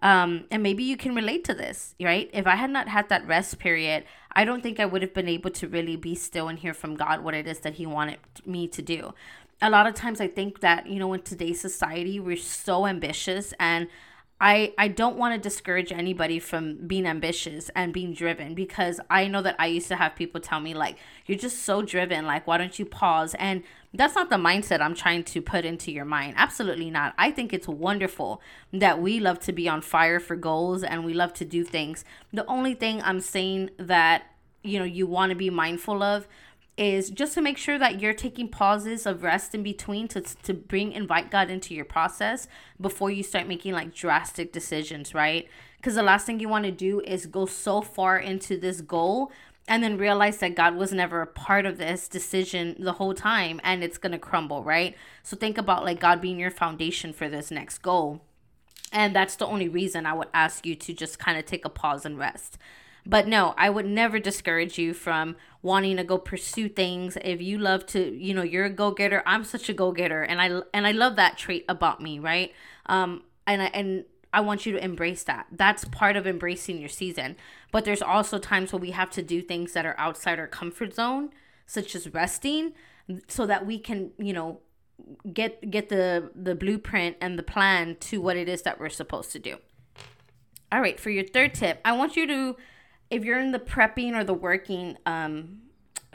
um, 0.01 0.45
and 0.49 0.63
maybe 0.63 0.83
you 0.83 0.97
can 0.97 1.13
relate 1.13 1.43
to 1.43 1.53
this, 1.53 1.93
right? 2.01 2.31
If 2.33 2.47
I 2.47 2.55
had 2.55 2.71
not 2.71 2.87
had 2.87 3.07
that 3.09 3.27
rest 3.27 3.59
period, 3.59 4.05
I 4.31 4.43
don't 4.43 4.63
think 4.63 4.79
I 4.79 4.87
would 4.87 5.03
have 5.03 5.13
been 5.13 5.29
able 5.29 5.51
to 5.51 5.67
really 5.67 5.97
be 5.97 6.15
still 6.15 6.47
and 6.47 6.57
hear 6.57 6.73
from 6.73 6.95
God 6.95 7.23
what 7.23 7.35
it 7.35 7.45
is 7.45 7.59
that 7.59 7.75
He 7.75 7.85
wanted 7.85 8.17
me 8.43 8.67
to 8.69 8.81
do 8.81 9.13
a 9.61 9.69
lot 9.69 9.87
of 9.87 9.93
times 9.93 10.21
I 10.21 10.27
think 10.27 10.61
that, 10.61 10.87
you 10.87 10.99
know, 10.99 11.11
in 11.13 11.21
today's 11.21 11.59
society, 11.59 12.19
we're 12.19 12.37
so 12.37 12.87
ambitious 12.87 13.53
and 13.59 13.87
I 14.41 14.73
I 14.77 14.87
don't 14.87 15.17
want 15.17 15.33
to 15.33 15.39
discourage 15.39 15.91
anybody 15.91 16.39
from 16.39 16.75
being 16.87 17.05
ambitious 17.05 17.69
and 17.75 17.93
being 17.93 18.13
driven 18.13 18.53
because 18.53 18.99
I 19.09 19.27
know 19.27 19.41
that 19.41 19.55
I 19.59 19.67
used 19.67 19.89
to 19.89 19.95
have 19.95 20.15
people 20.15 20.39
tell 20.39 20.59
me 20.59 20.73
like 20.73 20.97
you're 21.25 21.37
just 21.37 21.63
so 21.63 21.81
driven 21.81 22.25
like 22.25 22.47
why 22.47 22.57
don't 22.57 22.77
you 22.79 22.85
pause? 22.85 23.35
And 23.35 23.63
that's 23.93 24.15
not 24.15 24.29
the 24.29 24.37
mindset 24.37 24.81
I'm 24.81 24.95
trying 24.95 25.23
to 25.25 25.41
put 25.41 25.65
into 25.65 25.91
your 25.91 26.05
mind. 26.05 26.35
Absolutely 26.37 26.89
not. 26.89 27.15
I 27.17 27.31
think 27.31 27.53
it's 27.53 27.67
wonderful 27.67 28.41
that 28.71 29.01
we 29.01 29.19
love 29.19 29.39
to 29.41 29.51
be 29.51 29.67
on 29.67 29.81
fire 29.81 30.19
for 30.19 30.35
goals 30.35 30.83
and 30.83 31.03
we 31.03 31.13
love 31.13 31.33
to 31.35 31.45
do 31.45 31.63
things. 31.63 32.05
The 32.31 32.45
only 32.45 32.75
thing 32.75 33.01
I'm 33.01 33.19
saying 33.19 33.71
that 33.77 34.23
you 34.63 34.77
know 34.79 34.85
you 34.85 35.07
want 35.07 35.31
to 35.31 35.35
be 35.35 35.49
mindful 35.49 36.03
of 36.03 36.27
is 36.79 37.09
just 37.09 37.33
to 37.33 37.41
make 37.41 37.57
sure 37.57 37.77
that 37.77 37.99
you're 37.99 38.13
taking 38.13 38.47
pauses 38.47 39.05
of 39.05 39.21
rest 39.21 39.53
in 39.53 39.61
between 39.61 40.07
to, 40.07 40.21
to 40.21 40.53
bring 40.53 40.93
invite 40.93 41.29
God 41.29 41.49
into 41.49 41.75
your 41.75 41.83
process 41.83 42.47
before 42.79 43.11
you 43.11 43.21
start 43.21 43.49
making 43.49 43.73
like 43.73 43.93
drastic 43.93 44.53
decisions, 44.53 45.13
right? 45.13 45.49
Because 45.75 45.95
the 45.95 46.03
last 46.03 46.25
thing 46.25 46.39
you 46.39 46.47
want 46.47 46.63
to 46.63 46.71
do 46.71 47.01
is 47.01 47.25
go 47.25 47.45
so 47.45 47.81
far 47.81 48.17
into 48.17 48.57
this 48.57 48.79
goal 48.79 49.29
and 49.67 49.83
then 49.83 49.97
realize 49.97 50.37
that 50.37 50.55
God 50.55 50.75
was 50.75 50.93
never 50.93 51.21
a 51.21 51.27
part 51.27 51.65
of 51.65 51.77
this 51.77 52.07
decision 52.07 52.77
the 52.79 52.93
whole 52.93 53.13
time 53.13 53.59
and 53.61 53.83
it's 53.83 53.97
going 53.97 54.13
to 54.13 54.17
crumble, 54.17 54.63
right? 54.63 54.95
So 55.21 55.35
think 55.35 55.57
about 55.57 55.83
like 55.83 55.99
God 55.99 56.21
being 56.21 56.39
your 56.39 56.49
foundation 56.49 57.11
for 57.11 57.27
this 57.27 57.51
next 57.51 57.79
goal. 57.79 58.21
And 58.93 59.13
that's 59.13 59.35
the 59.35 59.45
only 59.45 59.67
reason 59.67 60.05
I 60.05 60.13
would 60.13 60.29
ask 60.33 60.65
you 60.65 60.75
to 60.75 60.93
just 60.93 61.19
kind 61.19 61.37
of 61.37 61.45
take 61.45 61.65
a 61.65 61.69
pause 61.69 62.05
and 62.05 62.17
rest. 62.17 62.57
But 63.05 63.27
no, 63.27 63.53
I 63.57 63.69
would 63.69 63.85
never 63.85 64.19
discourage 64.19 64.77
you 64.77 64.93
from 64.93 65.35
wanting 65.61 65.97
to 65.97 66.03
go 66.03 66.17
pursue 66.17 66.69
things. 66.69 67.17
If 67.23 67.41
you 67.41 67.57
love 67.57 67.85
to, 67.87 68.15
you 68.15 68.33
know, 68.33 68.43
you're 68.43 68.65
a 68.65 68.69
go-getter. 68.69 69.23
I'm 69.25 69.43
such 69.43 69.69
a 69.69 69.73
go-getter 69.73 70.23
and 70.23 70.41
I 70.41 70.61
and 70.73 70.85
I 70.85 70.91
love 70.91 71.15
that 71.15 71.37
trait 71.37 71.65
about 71.67 72.01
me, 72.01 72.19
right? 72.19 72.53
Um 72.85 73.23
and 73.47 73.61
I 73.61 73.65
and 73.67 74.05
I 74.31 74.41
want 74.41 74.65
you 74.65 74.73
to 74.73 74.83
embrace 74.83 75.23
that. 75.23 75.47
That's 75.51 75.85
part 75.85 76.15
of 76.15 76.27
embracing 76.27 76.79
your 76.79 76.89
season. 76.89 77.35
But 77.71 77.85
there's 77.85 78.01
also 78.01 78.37
times 78.37 78.71
where 78.71 78.79
we 78.79 78.91
have 78.91 79.09
to 79.11 79.23
do 79.23 79.41
things 79.41 79.73
that 79.73 79.85
are 79.85 79.95
outside 79.97 80.39
our 80.39 80.47
comfort 80.47 80.93
zone, 80.93 81.31
such 81.65 81.95
as 81.95 82.13
resting, 82.13 82.73
so 83.27 83.45
that 83.47 83.65
we 83.65 83.79
can, 83.79 84.11
you 84.17 84.33
know, 84.33 84.59
get 85.33 85.71
get 85.71 85.89
the 85.89 86.31
the 86.35 86.55
blueprint 86.55 87.17
and 87.21 87.39
the 87.39 87.43
plan 87.43 87.95
to 88.01 88.21
what 88.21 88.37
it 88.37 88.47
is 88.47 88.61
that 88.63 88.79
we're 88.79 88.89
supposed 88.89 89.31
to 89.31 89.39
do. 89.39 89.57
All 90.71 90.81
right, 90.81 90.99
for 90.99 91.09
your 91.09 91.23
third 91.23 91.55
tip, 91.55 91.81
I 91.83 91.93
want 91.93 92.15
you 92.15 92.27
to 92.27 92.55
if 93.09 93.25
you're 93.25 93.39
in 93.39 93.51
the 93.51 93.59
prepping 93.59 94.15
or 94.15 94.23
the 94.23 94.33
working 94.33 94.97
um, 95.05 95.61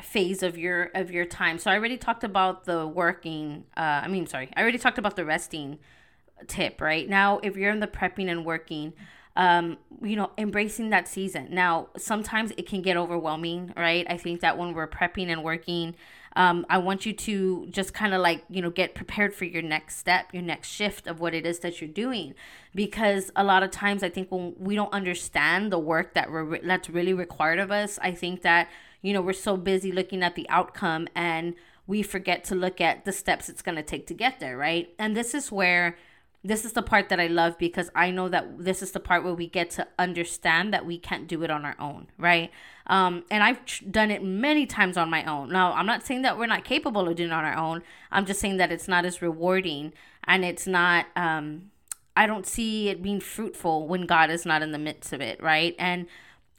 phase 0.01 0.43
of 0.43 0.59
your 0.59 0.91
of 0.95 1.11
your 1.11 1.25
time. 1.25 1.59
So 1.59 1.71
I 1.71 1.77
already 1.77 1.97
talked 1.97 2.25
about 2.25 2.65
the 2.65 2.87
working. 2.87 3.65
Uh, 3.77 4.03
I 4.05 4.09
mean, 4.09 4.27
sorry, 4.27 4.51
I 4.57 4.63
already 4.63 4.79
talked 4.79 4.99
about 4.99 5.17
the 5.17 5.25
resting 5.25 5.79
tip. 6.47 6.81
Right 6.81 7.09
now, 7.09 7.39
if 7.43 7.57
you're 7.57 7.71
in 7.71 7.81
the 7.81 7.87
prepping 7.87 8.31
and 8.31 8.45
working, 8.45 8.93
um, 9.37 9.79
you 10.03 10.17
know, 10.17 10.31
embracing 10.39 10.91
that 10.91 11.09
season. 11.09 11.49
Now, 11.51 11.89
sometimes 11.97 12.53
it 12.57 12.67
can 12.69 12.83
get 12.83 12.97
overwhelming, 12.97 13.73
right? 13.77 14.07
I 14.09 14.17
think 14.17 14.41
that 14.41 14.57
when 14.57 14.75
we're 14.75 14.89
prepping 14.89 15.29
and 15.29 15.43
working, 15.43 15.97
Um, 16.37 16.67
I 16.69 16.79
want 16.79 17.07
you 17.07 17.13
to 17.13 17.67
just 17.71 17.95
kind 17.95 18.13
of 18.13 18.21
like, 18.21 18.45
you 18.49 18.61
know, 18.61 18.71
get 18.71 18.95
prepared 18.95 19.35
for 19.35 19.45
your 19.45 19.63
next 19.63 19.99
step, 19.99 20.33
your 20.33 20.43
next 20.43 20.69
shift 20.69 21.07
of 21.07 21.21
what 21.21 21.35
it 21.35 21.47
is 21.47 21.61
that 21.61 21.81
you're 21.81 21.89
doing. 21.89 22.35
Because 22.75 23.31
a 23.37 23.45
lot 23.45 23.63
of 23.63 23.71
times 23.71 24.03
I 24.03 24.09
think 24.09 24.33
when 24.33 24.55
we 24.59 24.75
don't 24.75 24.93
understand 24.93 25.71
the 25.71 25.79
work 25.79 26.15
that 26.15 26.31
we're, 26.31 26.59
that's 26.59 26.91
really 26.91 27.15
required 27.15 27.61
of 27.61 27.71
us, 27.71 27.99
I 28.03 28.13
think 28.13 28.43
that, 28.43 28.69
you 29.01 29.13
know, 29.13 29.23
we're 29.23 29.33
so 29.33 29.57
busy 29.57 29.93
looking 29.93 30.23
at 30.23 30.35
the 30.35 30.49
outcome 30.49 31.07
and 31.15 31.55
we 31.87 32.03
forget 32.03 32.45
to 32.45 32.55
look 32.55 32.81
at 32.81 33.05
the 33.05 33.13
steps 33.13 33.49
it's 33.49 33.63
going 33.63 33.77
to 33.77 33.83
take 33.83 34.07
to 34.09 34.15
get 34.15 34.41
there, 34.41 34.57
right? 34.57 34.93
And 34.99 35.17
this 35.17 35.35
is 35.35 35.53
where 35.53 35.97
this 36.47 36.67
is 36.67 36.75
the 36.75 36.83
part 36.83 37.09
that 37.09 37.19
I 37.19 37.27
love 37.27 37.57
because 37.59 37.91
I 37.95 38.11
know 38.11 38.29
that 38.29 38.63
this 38.63 38.83
is 38.83 38.93
the 38.93 39.01
part 39.01 39.25
where 39.25 39.33
we 39.33 39.47
get 39.47 39.71
to 39.71 39.89
understand 39.99 40.75
that 40.75 40.85
we 40.85 40.99
can't 40.99 41.27
do 41.27 41.43
it 41.43 41.51
on 41.51 41.65
our 41.65 41.75
own, 41.81 42.09
right? 42.19 42.51
Um, 42.87 43.25
and 43.31 43.43
I've 43.43 43.59
done 43.91 44.11
it 44.11 44.23
many 44.23 44.67
times 44.67 44.99
on 44.99 45.09
my 45.09 45.25
own. 45.25 45.49
Now, 45.49 45.73
I'm 45.73 45.87
not 45.87 46.05
saying 46.05 46.21
that 46.23 46.39
we're 46.39 46.47
not 46.47 46.63
capable 46.63 47.09
of 47.09 47.17
doing 47.17 47.31
it 47.31 47.33
on 47.33 47.47
our 47.47 47.57
own. 47.57 47.83
I'm 48.13 48.27
just 48.27 48.41
saying 48.41 48.59
that 48.59 48.71
it's 48.71 48.87
not 48.87 49.07
as 49.07 49.23
rewarding 49.23 49.95
and 50.25 50.45
it's 50.45 50.67
not, 50.67 51.07
um, 51.17 51.71
I 52.15 52.27
don't 52.27 52.47
see 52.47 52.91
it 52.91 53.03
being 53.03 53.21
fruitful 53.21 53.89
when 53.89 54.03
God 54.03 54.31
is 54.31 54.45
not 54.45 54.61
in 54.61 54.73
the 54.73 54.79
midst 54.79 55.15
of 55.15 55.23
it, 55.23 55.43
right? 55.43 55.75
And 55.79 56.07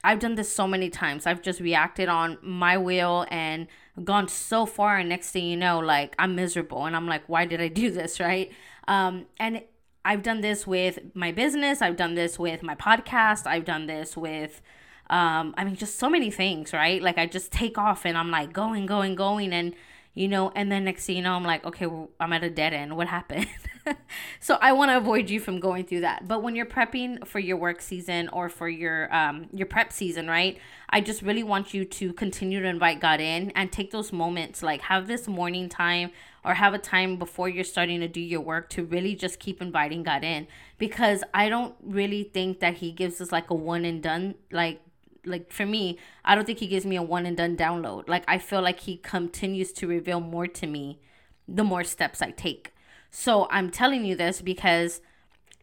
I've 0.04 0.20
done 0.20 0.34
this 0.34 0.52
so 0.52 0.68
many 0.68 0.90
times. 0.90 1.28
I've 1.28 1.44
just 1.44 1.60
reacted 1.60 2.10
on 2.10 2.40
my 2.42 2.76
will 2.76 3.28
and 3.30 3.68
gone 4.04 4.28
so 4.28 4.66
far, 4.66 4.98
and 4.98 5.10
next 5.10 5.32
thing 5.32 5.46
you 5.46 5.58
know, 5.58 5.80
like 5.80 6.16
I'm 6.20 6.36
miserable, 6.36 6.86
and 6.86 6.96
I'm 6.96 7.08
like, 7.08 7.24
why 7.28 7.46
did 7.46 7.62
I 7.62 7.70
do 7.70 7.90
this, 7.90 8.20
right? 8.20 8.52
Um, 8.88 9.26
and 9.40 9.64
I've 10.06 10.22
done 10.22 10.42
this 10.42 10.68
with 10.68 11.00
my 11.16 11.32
business. 11.32 11.82
I've 11.82 11.98
done 11.98 12.14
this 12.14 12.38
with 12.38 12.62
my 12.62 12.76
podcast. 12.76 13.48
I've 13.48 13.66
done 13.66 13.88
this 13.88 14.16
with, 14.16 14.62
um, 15.10 15.56
I 15.58 15.66
mean, 15.66 15.76
just 15.76 15.98
so 15.98 16.10
many 16.10 16.30
things, 16.30 16.72
right? 16.72 17.02
Like 17.02 17.18
I 17.18 17.26
just 17.26 17.52
take 17.52 17.78
off 17.80 18.06
and 18.06 18.16
I'm 18.16 18.30
like 18.30 18.54
going, 18.54 18.86
going, 18.86 19.16
going, 19.16 19.52
and 19.52 19.74
you 20.14 20.30
know, 20.30 20.52
and 20.56 20.72
then 20.72 20.86
next 20.86 21.06
thing 21.06 21.18
you 21.18 21.24
know, 21.24 21.34
I'm 21.34 21.44
like, 21.44 21.66
okay, 21.66 21.88
well, 21.88 22.10
I'm 22.22 22.32
at 22.32 22.44
a 22.44 22.50
dead 22.50 22.74
end. 22.74 22.96
What 22.96 23.08
happened? 23.08 23.48
so 24.40 24.58
I 24.62 24.72
want 24.72 24.90
to 24.90 24.98
avoid 24.98 25.30
you 25.30 25.42
from 25.42 25.60
going 25.60 25.86
through 25.86 26.02
that. 26.02 26.26
But 26.28 26.42
when 26.42 26.56
you're 26.56 26.66
prepping 26.66 27.28
for 27.28 27.40
your 27.40 27.58
work 27.58 27.82
season 27.82 28.30
or 28.30 28.48
for 28.48 28.70
your 28.70 29.14
um 29.14 29.48
your 29.52 29.68
prep 29.68 29.92
season, 29.92 30.28
right? 30.28 30.58
I 30.90 31.02
just 31.02 31.22
really 31.22 31.44
want 31.44 31.74
you 31.74 31.84
to 31.84 32.14
continue 32.14 32.62
to 32.62 32.68
invite 32.68 33.02
God 33.02 33.20
in 33.20 33.52
and 33.56 33.72
take 33.72 33.92
those 33.92 34.14
moments, 34.14 34.64
like 34.64 34.82
have 34.82 35.08
this 35.08 35.28
morning 35.28 35.68
time 35.68 36.12
or 36.46 36.54
have 36.54 36.74
a 36.74 36.78
time 36.78 37.18
before 37.18 37.50
you're 37.50 37.64
starting 37.64 38.00
to 38.00 38.08
do 38.08 38.22
your 38.22 38.40
work 38.40 38.70
to 38.70 38.86
really 38.86 39.16
just 39.16 39.40
keep 39.40 39.62
inviting 39.62 40.04
God 40.04 40.24
in 40.24 40.48
because 40.78 41.24
I 41.34 41.50
don't 41.50 41.76
really 41.82 42.24
think 42.24 42.60
that 42.60 42.76
he 42.76 42.92
gives 42.92 43.20
us 43.20 43.32
like 43.32 43.50
a 43.50 43.56
one 43.56 43.84
and 43.84 44.02
done 44.02 44.36
like 44.52 44.82
like 45.28 45.52
for 45.52 45.66
me, 45.66 45.98
I 46.24 46.36
don't 46.36 46.46
think 46.46 46.60
he 46.60 46.68
gives 46.68 46.86
me 46.86 46.96
a 46.96 47.02
one 47.02 47.26
and 47.26 47.36
done 47.36 47.58
download. 47.58 48.08
Like 48.08 48.24
I 48.28 48.38
feel 48.38 48.62
like 48.62 48.82
he 48.82 48.98
continues 48.98 49.74
to 49.74 49.88
reveal 49.88 50.20
more 50.20 50.46
to 50.46 50.68
me 50.68 51.00
the 51.48 51.64
more 51.64 51.84
steps 51.84 52.22
I 52.22 52.30
take. 52.30 52.74
So 53.10 53.48
I'm 53.50 53.72
telling 53.72 54.06
you 54.06 54.16
this 54.16 54.42
because 54.42 55.02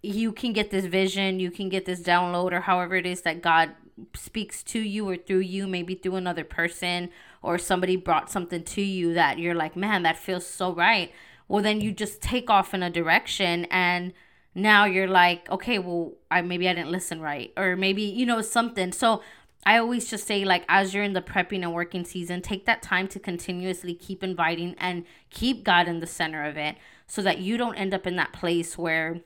you 0.03 0.33
can 0.33 0.53
get 0.53 0.71
this 0.71 0.87
vision, 0.87 1.39
you 1.39 1.53
can 1.53 1.69
get 1.69 1.85
this 1.85 2.01
download 2.01 2.51
or 2.51 2.63
however 2.63 2.97
it 2.97 3.07
is 3.07 3.23
that 3.23 3.41
God 3.41 3.71
speaks 4.15 4.63
to 4.65 4.81
you 4.81 5.09
or 5.09 5.17
through 5.17 5.41
you, 5.41 5.69
maybe 5.69 5.95
through 5.95 6.17
another 6.17 6.45
person 6.45 7.11
or 7.43 7.59
somebody 7.59 7.97
brought 7.97 8.31
something 8.31 8.63
to 8.63 8.83
you 8.83 9.15
that 9.15 9.39
you're 9.39 9.55
like, 9.55 9.77
man, 9.77 10.03
that 10.05 10.17
feels 10.17 10.47
so 10.47 10.73
right. 10.73 11.13
Well, 11.49 11.63
then 11.63 11.81
you 11.81 11.93
just 11.93 12.23
take 12.23 12.49
off 12.49 12.73
in 12.73 12.83
a 12.83 12.91
direction 12.91 13.67
and 13.67 14.13
now 14.55 14.85
you're 14.85 15.09
like, 15.09 15.51
okay, 15.51 15.79
well, 15.79 16.13
I 16.31 16.43
maybe 16.43 16.69
I 16.69 16.75
didn't 16.75 16.91
listen 16.91 17.21
right, 17.21 17.53
or 17.57 17.77
maybe 17.77 18.03
you 18.03 18.27
know 18.27 18.43
something. 18.43 18.93
So 18.93 19.23
I 19.65 19.79
always 19.79 20.11
just 20.11 20.27
say 20.27 20.45
like 20.45 20.65
as 20.69 20.93
you're 20.93 21.05
in 21.05 21.15
the 21.15 21.23
prepping 21.23 21.63
and 21.63 21.73
working 21.73 22.05
season, 22.05 22.43
take 22.43 22.67
that 22.67 22.83
time 22.83 23.09
to 23.09 23.19
continuously 23.19 23.95
keep 23.95 24.23
inviting 24.23 24.75
and 24.79 25.05
keep 25.31 25.65
God 25.65 25.89
in 25.89 26.01
the 26.01 26.07
center 26.07 26.45
of 26.45 26.57
it, 26.57 26.77
so 27.07 27.23
that 27.23 27.39
you 27.39 27.57
don't 27.57 27.77
end 27.77 27.95
up 27.95 28.07
in 28.07 28.17
that 28.17 28.33
place 28.33 28.77
where 28.77 29.21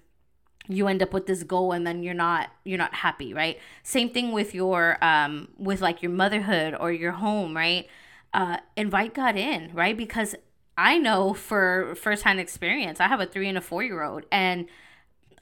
you 0.69 0.89
end 0.89 1.03
up 1.03 1.13
with 1.13 1.27
this 1.27 1.43
goal 1.43 1.73
and 1.73 1.87
then 1.87 2.03
you're 2.03 2.15
not 2.15 2.51
you're 2.65 2.79
not 2.79 2.93
happy 2.93 3.33
right 3.33 3.59
same 3.85 4.11
thing 4.11 4.33
with 4.33 4.53
your 4.53 5.03
um 5.05 5.47
with 5.59 5.81
like 5.81 6.03
your 6.03 6.11
motherhood 6.11 6.75
or 6.79 6.91
your 6.91 7.13
home 7.13 7.57
right 7.57 7.87
uh 8.35 8.59
invite 8.77 9.15
god 9.15 9.37
in 9.37 9.71
right? 9.75 9.97
Because 9.97 10.35
i 10.79 10.99
know 10.99 11.33
for 11.33 11.95
first 11.95 12.23
hand 12.25 12.39
experience 12.39 13.01
i 13.01 13.09
have 13.09 13.19
a 13.19 13.27
three 13.27 13.49
and 13.49 13.57
a 13.57 13.63
four 13.63 13.83
year 13.83 14.03
old 14.03 14.25
and 14.31 14.67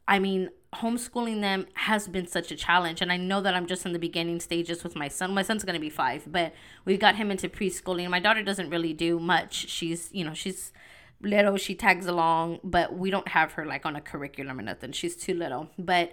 i 0.07 0.17
mean 0.19 0.49
homeschooling 0.76 1.41
them 1.41 1.67
has 1.75 2.09
been 2.09 2.26
such 2.26 2.50
a 2.50 2.57
challenge 2.57 3.00
and 3.00 3.11
i 3.12 3.17
know 3.17 3.41
that 3.41 3.55
i'm 3.55 3.67
just 3.67 3.85
in 3.87 3.93
the 3.93 3.99
beginning 3.99 4.41
stages 4.41 4.83
with 4.85 4.97
my 4.97 5.09
son. 5.09 5.35
My 5.35 5.43
son's 5.43 5.64
going 5.64 5.75
to 5.75 5.81
be 5.81 5.91
five 5.91 6.25
but 6.26 6.53
we 6.85 6.97
got 6.97 7.17
him 7.17 7.31
into 7.31 7.49
preschooling. 7.49 8.09
My 8.11 8.21
daughter 8.21 8.43
doesn't 8.43 8.71
really 8.71 8.93
do 8.93 9.19
much. 9.19 9.69
She's 9.69 10.09
you 10.12 10.25
know 10.25 10.35
she's 10.35 10.73
little. 11.21 11.57
She 11.57 11.75
tags 11.75 12.07
along 12.07 12.61
but 12.62 12.97
we 12.97 13.11
don't 13.11 13.29
have 13.29 13.53
her 13.53 13.64
like 13.64 13.87
on 13.87 13.97
a 13.97 14.00
curriculum 14.00 14.59
or 14.59 14.62
nothing. 14.62 14.93
She's 14.93 15.17
too 15.17 15.35
little. 15.35 15.69
But 15.79 16.12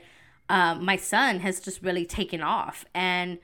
um, 0.50 0.86
my 0.86 0.96
son 0.96 1.40
has 1.40 1.60
just 1.60 1.82
really 1.82 2.06
taken 2.06 2.42
off 2.42 2.86
and 2.94 3.40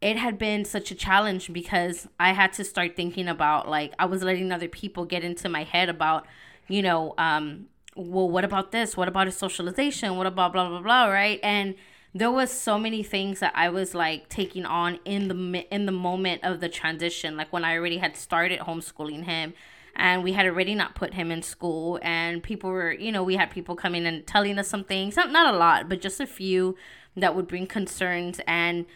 it 0.00 0.16
had 0.16 0.38
been 0.38 0.64
such 0.64 0.90
a 0.90 0.94
challenge 0.94 1.52
because 1.52 2.08
i 2.18 2.32
had 2.32 2.52
to 2.52 2.64
start 2.64 2.96
thinking 2.96 3.28
about 3.28 3.68
like 3.68 3.92
i 3.98 4.04
was 4.04 4.22
letting 4.22 4.50
other 4.50 4.68
people 4.68 5.04
get 5.04 5.22
into 5.22 5.48
my 5.48 5.62
head 5.64 5.88
about 5.88 6.26
you 6.68 6.82
know 6.82 7.14
um, 7.18 7.66
well 7.96 8.28
what 8.28 8.44
about 8.44 8.72
this? 8.72 8.96
What 8.96 9.08
about 9.08 9.26
his 9.26 9.36
socialization? 9.36 10.16
What 10.16 10.26
about 10.26 10.52
blah 10.52 10.68
blah 10.68 10.80
blah 10.80 11.06
right? 11.06 11.40
And 11.42 11.74
there 12.14 12.30
was 12.30 12.50
so 12.50 12.76
many 12.76 13.04
things 13.04 13.38
that 13.38 13.52
i 13.54 13.68
was 13.68 13.94
like 13.94 14.28
taking 14.28 14.66
on 14.66 14.98
in 15.04 15.28
the 15.28 15.66
in 15.72 15.86
the 15.86 15.92
moment 15.92 16.42
of 16.42 16.58
the 16.58 16.68
transition 16.68 17.36
like 17.36 17.52
when 17.52 17.64
i 17.64 17.76
already 17.76 17.98
had 17.98 18.16
started 18.16 18.58
homeschooling 18.58 19.22
him 19.22 19.54
and 19.94 20.24
we 20.24 20.32
had 20.32 20.44
already 20.44 20.74
not 20.74 20.96
put 20.96 21.14
him 21.14 21.30
in 21.30 21.40
school 21.40 22.00
and 22.02 22.42
people 22.42 22.68
were 22.68 22.90
you 22.90 23.12
know 23.12 23.22
we 23.22 23.36
had 23.36 23.48
people 23.48 23.76
coming 23.76 24.06
and 24.06 24.26
telling 24.26 24.58
us 24.58 24.66
some 24.66 24.82
things 24.82 25.14
not, 25.14 25.30
not 25.30 25.54
a 25.54 25.56
lot 25.56 25.88
but 25.88 26.00
just 26.00 26.18
a 26.18 26.26
few 26.26 26.74
that 27.16 27.36
would 27.36 27.46
bring 27.46 27.64
concerns 27.64 28.40
and 28.44 28.86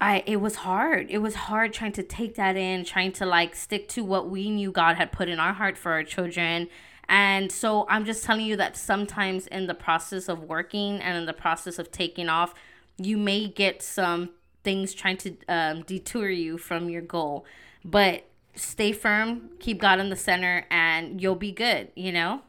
I 0.00 0.22
it 0.26 0.36
was 0.36 0.56
hard. 0.56 1.06
It 1.10 1.18
was 1.18 1.34
hard 1.34 1.72
trying 1.72 1.92
to 1.92 2.02
take 2.02 2.36
that 2.36 2.56
in, 2.56 2.84
trying 2.84 3.12
to 3.12 3.26
like 3.26 3.56
stick 3.56 3.88
to 3.90 4.04
what 4.04 4.30
we 4.30 4.48
knew 4.50 4.70
God 4.70 4.96
had 4.96 5.12
put 5.12 5.28
in 5.28 5.40
our 5.40 5.52
heart 5.52 5.76
for 5.76 5.92
our 5.92 6.04
children. 6.04 6.68
And 7.08 7.50
so 7.50 7.86
I'm 7.88 8.04
just 8.04 8.22
telling 8.24 8.44
you 8.44 8.56
that 8.56 8.76
sometimes 8.76 9.46
in 9.46 9.66
the 9.66 9.74
process 9.74 10.28
of 10.28 10.44
working 10.44 11.00
and 11.00 11.16
in 11.16 11.26
the 11.26 11.32
process 11.32 11.78
of 11.78 11.90
taking 11.90 12.28
off, 12.28 12.54
you 12.98 13.16
may 13.16 13.48
get 13.48 13.82
some 13.82 14.30
things 14.62 14.92
trying 14.92 15.16
to 15.16 15.36
um, 15.48 15.82
detour 15.82 16.28
you 16.28 16.58
from 16.58 16.90
your 16.90 17.00
goal. 17.00 17.46
But 17.84 18.28
stay 18.54 18.92
firm, 18.92 19.50
keep 19.58 19.80
God 19.80 20.00
in 20.00 20.10
the 20.10 20.16
center, 20.16 20.66
and 20.70 21.20
you'll 21.20 21.34
be 21.34 21.52
good, 21.52 21.90
you 21.94 22.12
know? 22.12 22.42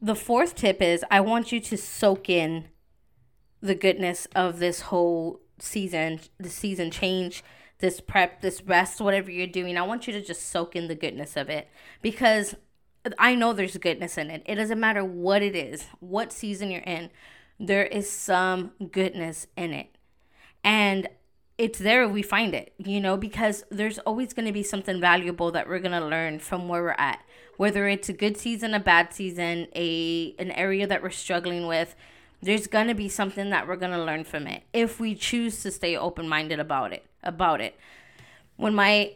The 0.00 0.14
fourth 0.14 0.54
tip 0.54 0.80
is 0.80 1.04
I 1.10 1.20
want 1.20 1.52
you 1.52 1.60
to 1.60 1.76
soak 1.76 2.30
in 2.30 2.68
the 3.60 3.74
goodness 3.74 4.26
of 4.34 4.58
this 4.60 4.80
whole 4.82 5.41
season, 5.62 6.20
the 6.38 6.48
season 6.48 6.90
change, 6.90 7.42
this 7.78 8.00
prep, 8.00 8.40
this 8.40 8.62
rest, 8.62 9.00
whatever 9.00 9.30
you're 9.30 9.46
doing. 9.46 9.76
I 9.76 9.82
want 9.82 10.06
you 10.06 10.12
to 10.12 10.22
just 10.22 10.50
soak 10.50 10.76
in 10.76 10.88
the 10.88 10.94
goodness 10.94 11.36
of 11.36 11.48
it 11.48 11.68
because 12.00 12.54
I 13.18 13.34
know 13.34 13.52
there's 13.52 13.76
goodness 13.76 14.18
in 14.18 14.30
it. 14.30 14.42
It 14.46 14.56
doesn't 14.56 14.78
matter 14.78 15.04
what 15.04 15.42
it 15.42 15.56
is, 15.56 15.86
what 16.00 16.32
season 16.32 16.70
you're 16.70 16.82
in, 16.82 17.10
there 17.58 17.84
is 17.84 18.10
some 18.10 18.72
goodness 18.90 19.46
in 19.56 19.72
it. 19.72 19.96
And 20.64 21.08
it's 21.58 21.78
there 21.78 22.08
we 22.08 22.22
find 22.22 22.54
it, 22.54 22.72
you 22.78 23.00
know, 23.00 23.16
because 23.16 23.64
there's 23.70 23.98
always 24.00 24.32
going 24.32 24.46
to 24.46 24.52
be 24.52 24.62
something 24.62 25.00
valuable 25.00 25.50
that 25.52 25.68
we're 25.68 25.78
going 25.78 26.00
to 26.00 26.06
learn 26.06 26.38
from 26.38 26.68
where 26.68 26.82
we're 26.82 26.90
at. 26.98 27.20
Whether 27.56 27.88
it's 27.88 28.08
a 28.08 28.12
good 28.12 28.36
season, 28.36 28.74
a 28.74 28.80
bad 28.80 29.12
season, 29.12 29.68
a 29.76 30.34
an 30.38 30.50
area 30.52 30.86
that 30.86 31.02
we're 31.02 31.10
struggling 31.10 31.66
with, 31.66 31.94
there's 32.42 32.66
going 32.66 32.88
to 32.88 32.94
be 32.94 33.08
something 33.08 33.50
that 33.50 33.68
we're 33.68 33.76
going 33.76 33.92
to 33.92 34.02
learn 34.02 34.24
from 34.24 34.46
it 34.46 34.64
if 34.72 34.98
we 34.98 35.14
choose 35.14 35.62
to 35.62 35.70
stay 35.70 35.96
open-minded 35.96 36.58
about 36.58 36.92
it. 36.92 37.06
About 37.22 37.60
it. 37.60 37.78
When 38.56 38.74
my 38.74 39.12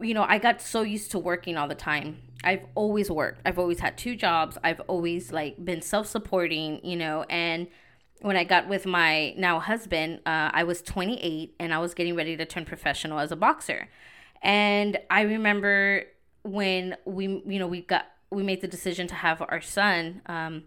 you 0.00 0.14
know, 0.14 0.24
I 0.28 0.38
got 0.38 0.60
so 0.60 0.82
used 0.82 1.10
to 1.12 1.18
working 1.18 1.56
all 1.56 1.68
the 1.68 1.74
time. 1.74 2.22
I've 2.44 2.64
always 2.74 3.10
worked. 3.10 3.40
I've 3.44 3.58
always 3.58 3.80
had 3.80 3.98
two 3.98 4.14
jobs. 4.14 4.56
I've 4.62 4.80
always 4.80 5.32
like 5.32 5.62
been 5.64 5.82
self-supporting, 5.82 6.84
you 6.84 6.96
know, 6.96 7.24
and 7.28 7.66
when 8.20 8.36
I 8.36 8.44
got 8.44 8.68
with 8.68 8.86
my 8.86 9.34
now 9.36 9.60
husband, 9.60 10.20
uh, 10.26 10.50
I 10.52 10.64
was 10.64 10.82
28 10.82 11.54
and 11.60 11.72
I 11.72 11.78
was 11.78 11.94
getting 11.94 12.14
ready 12.14 12.36
to 12.36 12.44
turn 12.44 12.64
professional 12.64 13.18
as 13.18 13.32
a 13.32 13.36
boxer. 13.36 13.88
And 14.42 14.98
I 15.10 15.22
remember 15.22 16.04
when 16.42 16.96
we, 17.04 17.42
you 17.46 17.58
know, 17.58 17.66
we 17.66 17.82
got, 17.82 18.06
we 18.30 18.42
made 18.42 18.60
the 18.60 18.68
decision 18.68 19.06
to 19.08 19.14
have 19.14 19.42
our 19.42 19.60
son. 19.60 20.22
Um, 20.26 20.64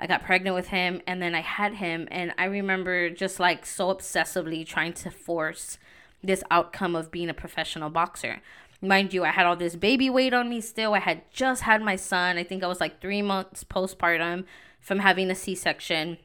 I 0.00 0.06
got 0.06 0.24
pregnant 0.24 0.56
with 0.56 0.68
him 0.68 1.02
and 1.06 1.22
then 1.22 1.34
I 1.34 1.42
had 1.42 1.74
him. 1.74 2.08
And 2.10 2.32
I 2.38 2.44
remember 2.46 3.10
just 3.10 3.38
like 3.38 3.66
so 3.66 3.94
obsessively 3.94 4.66
trying 4.66 4.94
to 4.94 5.10
force 5.10 5.78
this 6.22 6.42
outcome 6.50 6.96
of 6.96 7.10
being 7.10 7.28
a 7.28 7.34
professional 7.34 7.90
boxer. 7.90 8.40
Mind 8.80 9.12
you, 9.12 9.24
I 9.24 9.28
had 9.28 9.44
all 9.44 9.56
this 9.56 9.76
baby 9.76 10.08
weight 10.08 10.32
on 10.32 10.48
me 10.48 10.62
still. 10.62 10.94
I 10.94 11.00
had 11.00 11.30
just 11.30 11.62
had 11.62 11.82
my 11.82 11.96
son. 11.96 12.38
I 12.38 12.44
think 12.44 12.64
I 12.64 12.66
was 12.66 12.80
like 12.80 13.00
three 13.00 13.20
months 13.20 13.62
postpartum 13.62 14.44
from 14.80 15.00
having 15.00 15.30
a 15.30 15.34
C 15.34 15.54
section 15.54 16.16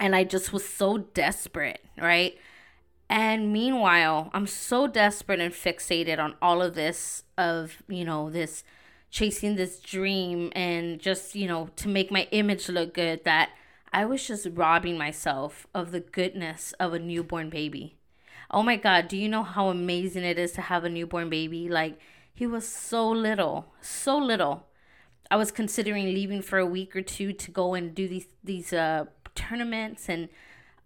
and 0.00 0.16
I 0.16 0.24
just 0.24 0.52
was 0.52 0.66
so 0.66 0.98
desperate, 0.98 1.84
right? 1.98 2.36
And 3.08 3.52
meanwhile, 3.52 4.30
I'm 4.32 4.46
so 4.46 4.86
desperate 4.86 5.40
and 5.40 5.52
fixated 5.52 6.18
on 6.18 6.34
all 6.40 6.62
of 6.62 6.74
this 6.74 7.22
of, 7.36 7.82
you 7.86 8.04
know, 8.04 8.30
this 8.30 8.64
chasing 9.14 9.54
this 9.54 9.78
dream 9.78 10.50
and 10.56 10.98
just, 10.98 11.36
you 11.36 11.46
know, 11.46 11.68
to 11.76 11.86
make 11.86 12.10
my 12.10 12.26
image 12.32 12.68
look 12.68 12.94
good 12.94 13.22
that 13.22 13.50
I 13.92 14.04
was 14.04 14.26
just 14.26 14.48
robbing 14.54 14.98
myself 14.98 15.68
of 15.72 15.92
the 15.92 16.00
goodness 16.00 16.74
of 16.80 16.92
a 16.92 16.98
newborn 16.98 17.48
baby. 17.48 17.94
Oh 18.50 18.64
my 18.64 18.74
God, 18.74 19.06
do 19.06 19.16
you 19.16 19.28
know 19.28 19.44
how 19.44 19.68
amazing 19.68 20.24
it 20.24 20.36
is 20.36 20.50
to 20.54 20.62
have 20.62 20.82
a 20.82 20.88
newborn 20.88 21.30
baby? 21.30 21.68
Like, 21.68 22.00
he 22.34 22.44
was 22.44 22.66
so 22.66 23.08
little, 23.08 23.72
so 23.80 24.18
little. 24.18 24.66
I 25.30 25.36
was 25.36 25.52
considering 25.52 26.06
leaving 26.06 26.42
for 26.42 26.58
a 26.58 26.66
week 26.66 26.96
or 26.96 27.02
two 27.02 27.32
to 27.34 27.50
go 27.52 27.74
and 27.74 27.94
do 27.94 28.08
these 28.08 28.26
these 28.42 28.72
uh 28.72 29.04
tournaments 29.36 30.08
and 30.08 30.28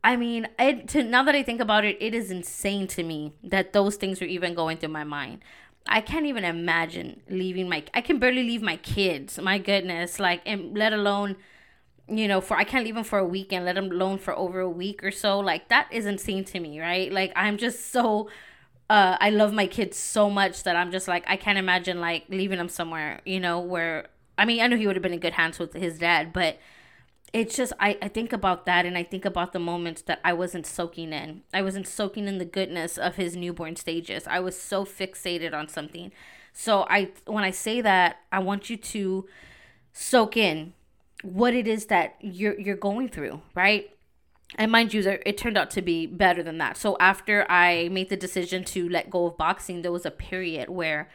I 0.05 0.17
mean, 0.17 0.47
it, 0.59 0.89
to, 0.91 1.03
now 1.03 1.25
that 1.25 1.35
I 1.35 1.43
think 1.43 1.61
about 1.61 1.85
it, 1.85 1.97
it 2.01 2.15
is 2.15 2.31
insane 2.31 2.87
to 2.89 3.03
me 3.03 3.33
that 3.43 3.73
those 3.73 3.97
things 3.97 4.21
were 4.21 4.29
even 4.29 4.55
going 4.55 4.79
through 4.79 4.91
my 4.91 5.03
mind. 5.03 5.41
I 5.89 6.01
can't 6.01 6.27
even 6.27 6.45
imagine 6.45 7.23
leaving 7.29 7.69
my. 7.69 7.85
I 7.95 8.01
can 8.01 8.19
barely 8.19 8.43
leave 8.45 8.63
my 8.63 8.77
kids. 8.77 9.39
My 9.39 9.59
goodness, 9.59 10.21
like, 10.21 10.43
and 10.47 10.77
let 10.77 10.93
alone, 10.93 11.37
you 12.09 12.29
know, 12.29 12.41
for 12.41 12.57
I 12.57 12.65
can't 12.65 12.85
leave 12.85 12.95
them 12.95 13.05
for 13.05 13.19
a 13.19 13.25
weekend. 13.25 13.65
Let 13.65 13.75
them 13.77 13.91
alone 13.91 14.19
for 14.19 14.37
over 14.37 14.61
a 14.61 14.69
week 14.71 15.03
or 15.03 15.11
so. 15.11 15.41
Like 15.41 15.69
that 15.69 15.89
is 15.93 16.07
insane 16.07 16.45
to 16.47 16.61
me, 16.61 16.81
right? 16.81 17.13
Like 17.13 17.33
I'm 17.37 17.57
just 17.59 17.91
so. 17.93 18.29
Uh, 18.91 19.19
I 19.21 19.29
love 19.31 19.53
my 19.53 19.67
kids 19.67 19.99
so 19.99 20.31
much 20.31 20.63
that 20.63 20.75
I'm 20.75 20.91
just 20.91 21.09
like 21.09 21.25
I 21.27 21.37
can't 21.37 21.59
imagine 21.59 22.01
like 22.01 22.25
leaving 22.31 22.59
them 22.59 22.71
somewhere, 22.71 23.21
you 23.27 23.39
know, 23.41 23.61
where 23.61 24.09
I 24.39 24.45
mean 24.47 24.61
I 24.63 24.67
know 24.67 24.77
he 24.77 24.87
would 24.87 24.97
have 24.97 25.03
been 25.03 25.13
in 25.13 25.21
good 25.21 25.35
hands 25.35 25.59
with 25.59 25.75
his 25.75 25.99
dad, 25.99 26.33
but 26.33 26.59
it's 27.33 27.57
just 27.57 27.73
I, 27.79 27.99
I 28.01 28.09
think 28.09 28.33
about 28.33 28.67
that 28.67 28.87
and 28.87 28.97
I 28.97 29.03
think 29.03 29.25
about 29.25 29.53
the 29.53 29.59
moments 29.59 30.03
that 30.03 30.21
I 30.25 30.33
wasn't 30.33 30.67
soaking 30.67 31.13
in. 31.13 31.43
I 31.53 31.63
wasn't 31.63 31.87
soaking 31.87 32.27
in 32.27 32.39
the 32.39 32.45
goodness 32.45 32.97
of 32.97 33.17
his 33.17 33.37
newborn 33.37 33.77
stages. 33.77 34.27
I 34.27 34.41
was 34.41 34.59
so 34.59 34.85
fixated 34.85 35.53
on 35.53 35.69
something. 35.69 36.13
So 36.53 36.87
I 36.89 37.11
when 37.27 37.45
I 37.45 37.51
say 37.51 37.81
that, 37.81 38.19
I 38.33 38.39
want 38.39 38.71
you 38.71 38.77
to 38.77 39.27
soak 39.93 40.37
in 40.37 40.73
what 41.23 41.55
it 41.55 41.67
is 41.67 41.87
that 41.87 42.17
you're 42.21 42.59
you're 42.59 42.77
going 42.77 43.09
through, 43.09 43.43
right? 43.55 43.91
And 44.55 44.73
mind 44.73 44.95
you, 44.95 45.03
it 45.27 45.37
turned 45.37 45.59
out 45.59 45.71
to 45.73 45.83
be 45.83 46.07
better 46.07 46.43
than 46.43 46.57
that. 46.59 46.79
So 46.79 46.97
after 46.99 47.45
I 47.51 47.91
made 47.91 48.09
the 48.09 48.17
decision 48.17 48.65
to 48.65 48.89
let 48.89 49.11
go 49.11 49.27
of 49.27 49.37
boxing, 49.37 49.83
there 49.83 49.93
was 49.93 50.07
a 50.07 50.11
period 50.11 50.71
where 50.71 51.11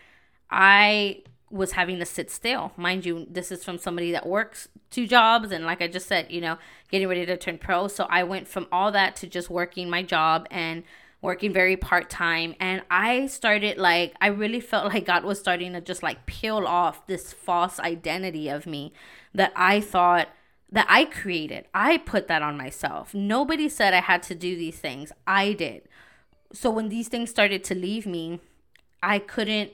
I 0.52 1.24
was 1.54 1.74
having 1.74 2.00
to 2.00 2.06
sit 2.06 2.32
still. 2.32 2.72
Mind 2.76 3.06
you, 3.06 3.28
this 3.30 3.52
is 3.52 3.64
from 3.64 3.78
somebody 3.78 4.12
that 4.12 4.26
works 4.26 4.70
two 4.90 5.06
jobs 5.06 5.52
and 5.52 5.66
like 5.66 5.84
I 5.84 5.88
just 5.88 6.08
said, 6.08 6.32
you 6.32 6.42
know, 6.42 6.58
getting 6.90 7.08
ready 7.08 7.28
to 7.28 7.38
turn 7.38 7.60
pro. 7.60 7.88
So 7.88 8.08
I 8.10 8.24
went 8.24 8.48
from 8.48 8.68
all 8.72 8.92
that 8.92 9.16
to 9.18 9.28
just 9.28 9.52
working 9.52 9.88
my 9.88 10.02
job 10.02 10.48
and 10.50 10.84
working 11.22 11.54
very 11.54 11.78
part-time 11.78 12.56
and 12.60 12.82
I 12.90 13.28
started 13.28 13.78
like 13.78 14.16
I 14.20 14.28
really 14.28 14.60
felt 14.60 14.86
like 14.94 15.06
God 15.06 15.24
was 15.24 15.40
starting 15.40 15.74
to 15.74 15.80
just 15.80 16.02
like 16.02 16.26
peel 16.26 16.66
off 16.66 17.06
this 17.06 17.32
false 17.32 17.80
identity 17.80 18.50
of 18.50 18.66
me 18.66 18.92
that 19.36 19.54
I 19.56 19.80
thought 19.80 20.30
that 20.72 20.88
I 20.90 21.06
created. 21.06 21.66
I 21.72 22.00
put 22.00 22.28
that 22.30 22.42
on 22.42 22.58
myself. 22.58 23.14
Nobody 23.14 23.70
said 23.70 23.94
I 23.94 24.02
had 24.02 24.24
to 24.24 24.34
do 24.34 24.56
these 24.56 24.80
things. 24.80 25.12
I 25.28 25.54
did. 25.54 25.84
So 26.52 26.72
when 26.72 26.90
these 26.90 27.10
things 27.10 27.30
started 27.30 27.64
to 27.66 27.76
leave 27.76 28.08
me, 28.08 28.40
I 29.04 29.20
couldn't 29.20 29.72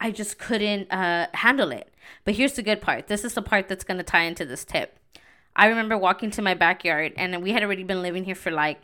I 0.00 0.10
just 0.10 0.38
couldn't 0.38 0.92
uh, 0.92 1.26
handle 1.34 1.70
it. 1.72 1.92
But 2.24 2.34
here's 2.34 2.54
the 2.54 2.62
good 2.62 2.80
part. 2.80 3.08
This 3.08 3.24
is 3.24 3.34
the 3.34 3.42
part 3.42 3.68
that's 3.68 3.84
going 3.84 3.98
to 3.98 4.04
tie 4.04 4.22
into 4.22 4.44
this 4.44 4.64
tip. 4.64 4.98
I 5.56 5.66
remember 5.66 5.98
walking 5.98 6.30
to 6.32 6.42
my 6.42 6.54
backyard, 6.54 7.12
and 7.16 7.42
we 7.42 7.52
had 7.52 7.62
already 7.62 7.82
been 7.82 8.02
living 8.02 8.24
here 8.24 8.34
for 8.34 8.50
like 8.50 8.80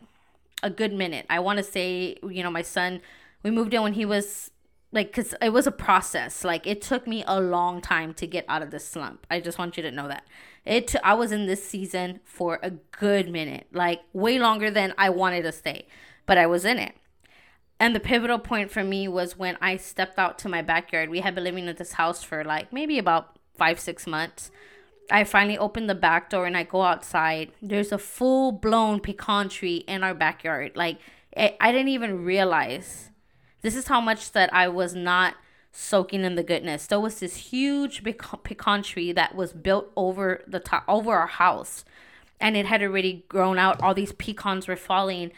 a 0.62 0.70
good 0.70 0.92
minute. 0.92 1.26
I 1.30 1.38
want 1.38 1.58
to 1.58 1.62
say, 1.62 2.16
you 2.22 2.42
know, 2.42 2.50
my 2.50 2.62
son, 2.62 3.00
we 3.42 3.50
moved 3.50 3.74
in 3.74 3.82
when 3.82 3.94
he 3.94 4.04
was 4.04 4.50
like, 4.90 5.08
because 5.08 5.34
it 5.42 5.52
was 5.52 5.66
a 5.66 5.72
process. 5.72 6.44
Like, 6.44 6.66
it 6.66 6.80
took 6.80 7.06
me 7.06 7.24
a 7.26 7.40
long 7.40 7.80
time 7.80 8.14
to 8.14 8.26
get 8.26 8.44
out 8.48 8.62
of 8.62 8.70
this 8.70 8.86
slump. 8.86 9.26
I 9.30 9.40
just 9.40 9.58
want 9.58 9.76
you 9.76 9.82
to 9.82 9.90
know 9.90 10.08
that. 10.08 10.24
It 10.64 10.94
I 11.04 11.14
was 11.14 11.30
in 11.30 11.46
this 11.46 11.62
season 11.64 12.20
for 12.24 12.58
a 12.62 12.70
good 12.70 13.30
minute, 13.30 13.66
like 13.72 14.00
way 14.12 14.38
longer 14.38 14.70
than 14.70 14.94
I 14.96 15.10
wanted 15.10 15.42
to 15.42 15.52
stay, 15.52 15.86
but 16.26 16.38
I 16.38 16.46
was 16.46 16.64
in 16.64 16.78
it. 16.78 16.94
And 17.80 17.94
the 17.94 18.00
pivotal 18.00 18.38
point 18.38 18.70
for 18.70 18.84
me 18.84 19.08
was 19.08 19.36
when 19.36 19.58
I 19.60 19.76
stepped 19.76 20.18
out 20.18 20.38
to 20.40 20.48
my 20.48 20.62
backyard. 20.62 21.10
We 21.10 21.20
had 21.20 21.34
been 21.34 21.44
living 21.44 21.68
at 21.68 21.76
this 21.76 21.92
house 21.92 22.22
for 22.22 22.44
like 22.44 22.72
maybe 22.72 22.98
about 22.98 23.36
five, 23.56 23.80
six 23.80 24.06
months. 24.06 24.50
I 25.10 25.24
finally 25.24 25.58
opened 25.58 25.90
the 25.90 25.94
back 25.94 26.30
door 26.30 26.46
and 26.46 26.56
I 26.56 26.62
go 26.62 26.82
outside. 26.82 27.52
There's 27.60 27.92
a 27.92 27.98
full 27.98 28.52
blown 28.52 29.00
pecan 29.00 29.48
tree 29.48 29.84
in 29.86 30.02
our 30.02 30.14
backyard. 30.14 30.72
Like, 30.74 30.98
it, 31.32 31.56
I 31.60 31.72
didn't 31.72 31.88
even 31.88 32.24
realize. 32.24 33.10
This 33.60 33.76
is 33.76 33.88
how 33.88 34.00
much 34.00 34.32
that 34.32 34.52
I 34.54 34.68
was 34.68 34.94
not 34.94 35.34
soaking 35.72 36.24
in 36.24 36.36
the 36.36 36.42
goodness. 36.42 36.86
There 36.86 37.00
was 37.00 37.18
this 37.18 37.36
huge 37.36 38.02
pecan 38.04 38.82
tree 38.82 39.12
that 39.12 39.34
was 39.34 39.52
built 39.52 39.90
over 39.96 40.42
the 40.46 40.60
top, 40.60 40.84
over 40.86 41.12
our 41.12 41.26
house. 41.26 41.84
And 42.40 42.56
it 42.56 42.66
had 42.66 42.82
already 42.82 43.24
grown 43.28 43.58
out. 43.58 43.82
All 43.82 43.94
these 43.94 44.12
pecans 44.12 44.68
were 44.68 44.76
falling. 44.76 45.32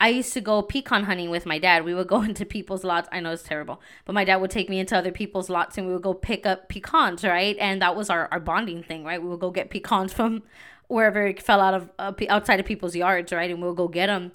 I 0.00 0.08
used 0.08 0.32
to 0.32 0.40
go 0.40 0.62
pecan 0.62 1.04
hunting 1.04 1.28
with 1.28 1.44
my 1.44 1.58
dad. 1.58 1.84
We 1.84 1.94
would 1.94 2.08
go 2.08 2.22
into 2.30 2.46
people's 2.46 2.82
lots. 2.82 3.08
I 3.12 3.20
know 3.20 3.32
it's 3.32 3.42
terrible, 3.42 3.80
but 4.06 4.14
my 4.14 4.24
dad 4.24 4.36
would 4.36 4.50
take 4.50 4.70
me 4.70 4.78
into 4.78 4.96
other 4.96 5.12
people's 5.12 5.50
lots 5.50 5.76
and 5.76 5.86
we 5.86 5.92
would 5.92 6.02
go 6.02 6.14
pick 6.14 6.46
up 6.46 6.68
pecans, 6.68 7.22
right? 7.22 7.56
And 7.58 7.82
that 7.82 7.94
was 7.94 8.08
our, 8.08 8.28
our 8.32 8.40
bonding 8.40 8.82
thing, 8.82 9.04
right? 9.04 9.22
We 9.22 9.28
would 9.28 9.40
go 9.40 9.50
get 9.50 9.70
pecans 9.70 10.12
from 10.14 10.42
wherever 10.88 11.26
it 11.26 11.40
fell 11.40 11.60
out 11.60 11.74
of 11.74 11.90
uh, 11.98 12.12
outside 12.28 12.58
of 12.58 12.66
people's 12.66 12.96
yards, 12.96 13.32
right? 13.32 13.50
And 13.50 13.62
we'll 13.62 13.74
go 13.74 13.88
get 13.88 14.06
them. 14.06 14.32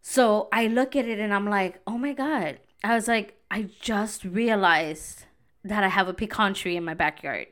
So 0.00 0.48
I 0.52 0.66
look 0.66 0.96
at 0.96 1.06
it 1.06 1.18
and 1.18 1.34
I'm 1.34 1.46
like, 1.46 1.80
oh 1.86 1.98
my 1.98 2.14
God. 2.14 2.58
I 2.82 2.94
was 2.94 3.08
like, 3.08 3.36
I 3.50 3.68
just 3.80 4.24
realized 4.24 5.24
that 5.64 5.84
I 5.84 5.88
have 5.88 6.08
a 6.08 6.14
pecan 6.14 6.54
tree 6.54 6.76
in 6.76 6.84
my 6.84 6.94
backyard, 6.94 7.48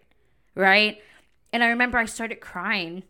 right? 0.54 0.98
And 1.52 1.62
I 1.62 1.68
remember 1.68 1.98
I 1.98 2.06
started 2.06 2.40
crying 2.40 3.02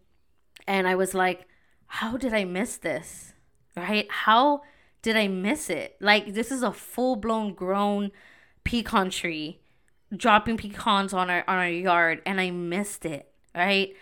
and 0.67 0.89
I 0.89 0.95
was 0.95 1.15
like, 1.15 1.47
how 1.87 2.17
did 2.17 2.35
I 2.35 2.45
miss 2.45 2.77
this? 2.77 3.35
Right? 3.77 4.07
How 4.11 4.62
did 5.03 5.17
I 5.17 5.29
miss 5.29 5.71
it? 5.71 5.97
Like 6.01 6.35
this 6.35 6.51
is 6.51 6.62
a 6.62 6.73
full 6.73 7.17
blown 7.17 7.55
grown 7.55 8.11
pecan 8.65 9.11
tree 9.11 9.61
dropping 10.15 10.57
pecans 10.57 11.12
on 11.12 11.31
our 11.31 11.45
on 11.47 11.59
our 11.59 11.69
yard 11.69 12.23
and 12.27 12.41
I 12.41 12.51
missed 12.51 13.05
it, 13.05 13.31
right? 13.55 13.95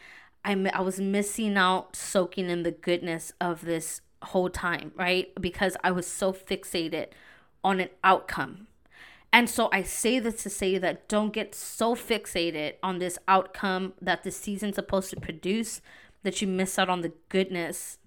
I 0.45 0.53
I 0.73 0.81
was 0.81 1.01
missing 1.01 1.57
out 1.57 1.97
soaking 1.97 2.51
in 2.51 2.63
the 2.63 2.71
goodness 2.71 3.33
of 3.41 3.63
this 3.63 4.01
whole 4.23 4.51
time, 4.51 4.93
right? 4.97 5.33
Because 5.41 5.77
I 5.83 5.91
was 5.91 6.07
so 6.07 6.33
fixated 6.33 7.09
on 7.63 7.81
an 7.81 7.89
outcome. 8.03 8.69
And 9.33 9.51
so 9.51 9.69
I 9.73 9.83
say 9.83 10.21
this 10.21 10.43
to 10.45 10.51
say 10.51 10.79
that 10.79 11.09
don't 11.09 11.33
get 11.33 11.55
so 11.55 11.97
fixated 11.97 12.75
on 12.83 12.99
this 12.99 13.19
outcome 13.27 13.95
that 14.01 14.23
the 14.23 14.31
season's 14.31 14.77
supposed 14.77 15.11
to 15.11 15.21
produce 15.21 15.81
that 16.23 16.41
you 16.41 16.47
miss 16.47 16.79
out 16.79 16.89
on 16.89 17.01
the 17.01 17.13
goodness 17.29 17.99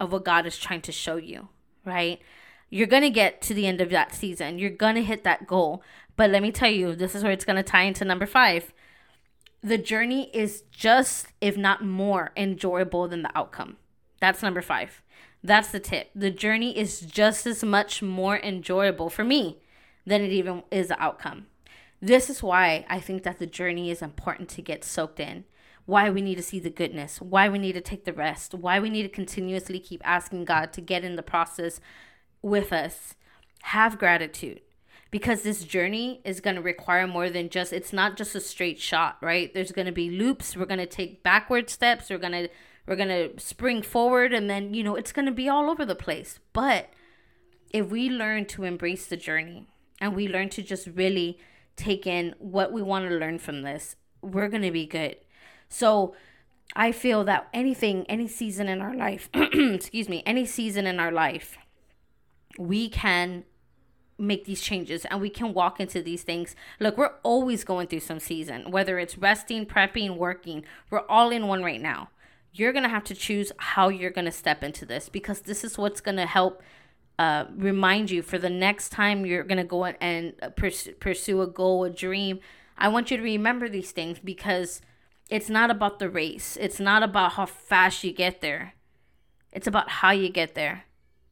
of 0.00 0.12
what 0.12 0.24
God 0.24 0.46
is 0.46 0.58
trying 0.58 0.82
to 0.82 0.92
show 0.92 1.16
you, 1.16 1.48
right? 1.84 2.20
You're 2.70 2.86
going 2.86 3.02
to 3.02 3.10
get 3.10 3.40
to 3.42 3.54
the 3.54 3.66
end 3.66 3.80
of 3.80 3.90
that 3.90 4.14
season. 4.14 4.58
You're 4.58 4.70
going 4.70 4.96
to 4.96 5.02
hit 5.02 5.24
that 5.24 5.46
goal. 5.46 5.82
But 6.16 6.30
let 6.30 6.42
me 6.42 6.50
tell 6.50 6.70
you, 6.70 6.94
this 6.94 7.14
is 7.14 7.22
where 7.22 7.32
it's 7.32 7.44
going 7.44 7.56
to 7.56 7.62
tie 7.62 7.82
into 7.82 8.04
number 8.04 8.26
five. 8.26 8.72
The 9.62 9.78
journey 9.78 10.30
is 10.34 10.62
just, 10.70 11.28
if 11.40 11.56
not 11.56 11.84
more, 11.84 12.32
enjoyable 12.36 13.08
than 13.08 13.22
the 13.22 13.36
outcome. 13.36 13.76
That's 14.20 14.42
number 14.42 14.62
five. 14.62 15.02
That's 15.42 15.70
the 15.70 15.80
tip. 15.80 16.10
The 16.14 16.30
journey 16.30 16.76
is 16.76 17.00
just 17.00 17.46
as 17.46 17.62
much 17.62 18.02
more 18.02 18.38
enjoyable 18.38 19.10
for 19.10 19.24
me 19.24 19.58
than 20.04 20.22
it 20.22 20.30
even 20.30 20.62
is 20.70 20.88
the 20.88 21.00
outcome. 21.00 21.46
This 22.00 22.28
is 22.28 22.42
why 22.42 22.84
I 22.88 23.00
think 23.00 23.22
that 23.22 23.38
the 23.38 23.46
journey 23.46 23.90
is 23.90 24.02
important 24.02 24.48
to 24.50 24.62
get 24.62 24.84
soaked 24.84 25.20
in 25.20 25.44
why 25.86 26.10
we 26.10 26.20
need 26.20 26.34
to 26.34 26.42
see 26.42 26.58
the 26.58 26.70
goodness, 26.70 27.20
why 27.20 27.48
we 27.48 27.58
need 27.58 27.72
to 27.72 27.80
take 27.80 28.04
the 28.04 28.12
rest, 28.12 28.54
why 28.54 28.78
we 28.78 28.90
need 28.90 29.04
to 29.04 29.08
continuously 29.08 29.78
keep 29.78 30.02
asking 30.04 30.44
God 30.44 30.72
to 30.72 30.80
get 30.80 31.04
in 31.04 31.16
the 31.16 31.22
process 31.22 31.80
with 32.42 32.72
us. 32.72 33.14
Have 33.62 33.98
gratitude 33.98 34.60
because 35.10 35.42
this 35.42 35.64
journey 35.64 36.20
is 36.24 36.40
going 36.40 36.56
to 36.56 36.62
require 36.62 37.06
more 37.06 37.30
than 37.30 37.48
just 37.48 37.72
it's 37.72 37.92
not 37.92 38.16
just 38.16 38.34
a 38.34 38.40
straight 38.40 38.78
shot, 38.78 39.16
right? 39.22 39.52
There's 39.54 39.72
going 39.72 39.86
to 39.86 39.92
be 39.92 40.10
loops, 40.10 40.56
we're 40.56 40.66
going 40.66 40.78
to 40.78 40.86
take 40.86 41.22
backward 41.22 41.70
steps, 41.70 42.10
we're 42.10 42.18
going 42.18 42.32
to 42.32 42.48
we're 42.86 42.96
going 42.96 43.08
to 43.08 43.40
spring 43.40 43.82
forward 43.82 44.32
and 44.32 44.48
then, 44.48 44.72
you 44.74 44.84
know, 44.84 44.94
it's 44.94 45.12
going 45.12 45.26
to 45.26 45.32
be 45.32 45.48
all 45.48 45.70
over 45.70 45.84
the 45.84 45.96
place. 45.96 46.38
But 46.52 46.90
if 47.70 47.88
we 47.88 48.08
learn 48.08 48.46
to 48.46 48.62
embrace 48.62 49.06
the 49.06 49.16
journey 49.16 49.66
and 50.00 50.14
we 50.14 50.28
learn 50.28 50.50
to 50.50 50.62
just 50.62 50.86
really 50.86 51.38
take 51.74 52.06
in 52.06 52.34
what 52.38 52.72
we 52.72 52.82
want 52.82 53.08
to 53.08 53.16
learn 53.16 53.38
from 53.38 53.62
this, 53.62 53.96
we're 54.22 54.48
going 54.48 54.62
to 54.62 54.70
be 54.70 54.86
good. 54.86 55.16
So 55.68 56.14
I 56.74 56.92
feel 56.92 57.24
that 57.24 57.48
anything, 57.52 58.04
any 58.08 58.28
season 58.28 58.68
in 58.68 58.80
our 58.80 58.94
life, 58.94 59.28
excuse 59.34 60.08
me, 60.08 60.22
any 60.26 60.46
season 60.46 60.86
in 60.86 61.00
our 61.00 61.12
life, 61.12 61.56
we 62.58 62.88
can 62.88 63.44
make 64.18 64.44
these 64.44 64.60
changes 64.60 65.04
and 65.06 65.20
we 65.20 65.30
can 65.30 65.52
walk 65.52 65.80
into 65.80 66.02
these 66.02 66.22
things. 66.22 66.56
Look, 66.80 66.96
we're 66.96 67.14
always 67.22 67.64
going 67.64 67.88
through 67.88 68.00
some 68.00 68.20
season, 68.20 68.70
whether 68.70 68.98
it's 68.98 69.18
resting, 69.18 69.66
prepping, 69.66 70.16
working, 70.16 70.64
we're 70.90 71.06
all 71.06 71.30
in 71.30 71.46
one 71.46 71.62
right 71.62 71.80
now. 71.80 72.10
You're 72.52 72.72
going 72.72 72.84
to 72.84 72.88
have 72.88 73.04
to 73.04 73.14
choose 73.14 73.52
how 73.58 73.88
you're 73.88 74.10
going 74.10 74.24
to 74.24 74.32
step 74.32 74.64
into 74.64 74.86
this 74.86 75.10
because 75.10 75.42
this 75.42 75.62
is 75.62 75.76
what's 75.76 76.00
going 76.00 76.16
to 76.16 76.26
help 76.26 76.62
uh, 77.18 77.44
remind 77.54 78.10
you 78.10 78.22
for 78.22 78.38
the 78.38 78.50
next 78.50 78.90
time 78.90 79.26
you're 79.26 79.44
going 79.44 79.58
to 79.58 79.64
go 79.64 79.84
and 79.84 80.34
pursue, 80.56 80.92
pursue 80.92 81.42
a 81.42 81.46
goal, 81.46 81.84
a 81.84 81.90
dream. 81.90 82.40
I 82.78 82.88
want 82.88 83.10
you 83.10 83.16
to 83.18 83.22
remember 83.22 83.68
these 83.68 83.90
things 83.90 84.18
because 84.18 84.80
it's 85.28 85.48
not 85.48 85.70
about 85.70 85.98
the 85.98 86.08
race. 86.08 86.56
It's 86.60 86.80
not 86.80 87.02
about 87.02 87.32
how 87.32 87.46
fast 87.46 88.04
you 88.04 88.12
get 88.12 88.40
there. 88.40 88.74
It's 89.52 89.66
about 89.66 89.88
how 89.88 90.10
you 90.10 90.28
get 90.28 90.54
there. 90.54 90.84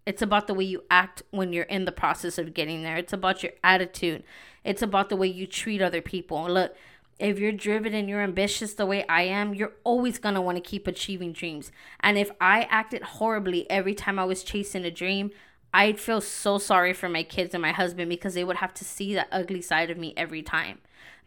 It's 0.07 0.23
about 0.23 0.47
the 0.47 0.55
way 0.55 0.65
you 0.65 0.85
act 0.91 1.23
when 1.31 1.53
you're 1.53 1.65
in 1.65 1.85
the 1.85 1.93
process 1.93 2.37
of 2.37 2.55
getting 2.55 2.83
there. 2.83 2.97
It's 2.97 3.13
about 3.13 3.43
your 3.43 3.53
attitude. 3.63 4.23
It's 4.63 4.83
about 4.83 5.09
the 5.09 5.17
way 5.17 5.29
you 5.29 5.47
treat 5.47 5.81
other 5.81 6.03
people. 6.03 6.45
Look, 6.45 6.75
if 7.19 7.39
you're 7.39 7.53
driven 7.53 7.95
and 7.95 8.09
you're 8.09 8.23
ambitious 8.23 8.75
the 8.75 8.87
way 8.87 9.07
I 9.07 9.23
am, 9.23 9.55
you're 9.55 9.75
always 9.85 10.19
going 10.19 10.35
to 10.35 10.41
want 10.41 10.57
to 10.57 10.63
keep 10.63 10.87
achieving 10.87 11.33
dreams. 11.33 11.71
And 12.01 12.19
if 12.19 12.31
I 12.41 12.63
acted 12.65 13.03
horribly 13.03 13.71
every 13.71 13.95
time 13.95 14.19
I 14.19 14.25
was 14.25 14.43
chasing 14.43 14.85
a 14.85 14.91
dream, 14.91 15.31
I'd 15.73 16.01
feel 16.01 16.21
so 16.21 16.59
sorry 16.59 16.93
for 16.93 17.09
my 17.09 17.23
kids 17.23 17.55
and 17.55 17.63
my 17.63 17.73
husband 17.73 18.09
because 18.09 18.35
they 18.35 18.45
would 18.45 18.57
have 18.57 18.75
to 18.75 18.85
see 18.85 19.15
the 19.15 19.27
ugly 19.33 19.63
side 19.63 19.91
of 19.91 19.99
me 19.99 20.13
every 20.17 20.43
time. 20.43 20.79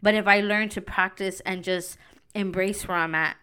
But 0.02 0.14
if 0.14 0.26
I 0.26 0.40
learn 0.40 0.68
to 0.70 0.80
practice 0.80 1.40
and 1.40 1.64
just 1.64 1.98
embrace 2.34 2.86
where 2.86 2.96
I'm 2.96 3.14
at, 3.14 3.36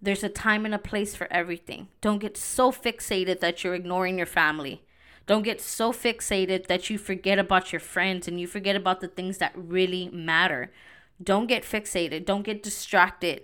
there's 0.00 0.24
a 0.24 0.28
time 0.28 0.64
and 0.64 0.74
a 0.74 0.78
place 0.78 1.14
for 1.14 1.28
everything. 1.30 1.88
Don't 2.00 2.18
get 2.18 2.36
so 2.36 2.72
fixated 2.72 3.40
that 3.40 3.62
you're 3.62 3.74
ignoring 3.74 4.18
your 4.18 4.26
family. 4.26 4.82
Don't 5.26 5.44
get 5.44 5.60
so 5.60 5.92
fixated 5.92 6.66
that 6.66 6.90
you 6.90 6.98
forget 6.98 7.38
about 7.38 7.72
your 7.72 7.80
friends 7.80 8.26
and 8.26 8.40
you 8.40 8.48
forget 8.48 8.74
about 8.74 9.00
the 9.00 9.08
things 9.08 9.38
that 9.38 9.52
really 9.54 10.08
matter. 10.08 10.72
Don't 11.22 11.46
get 11.46 11.62
fixated. 11.62 12.24
Don't 12.24 12.42
get 12.42 12.62
distracted 12.62 13.42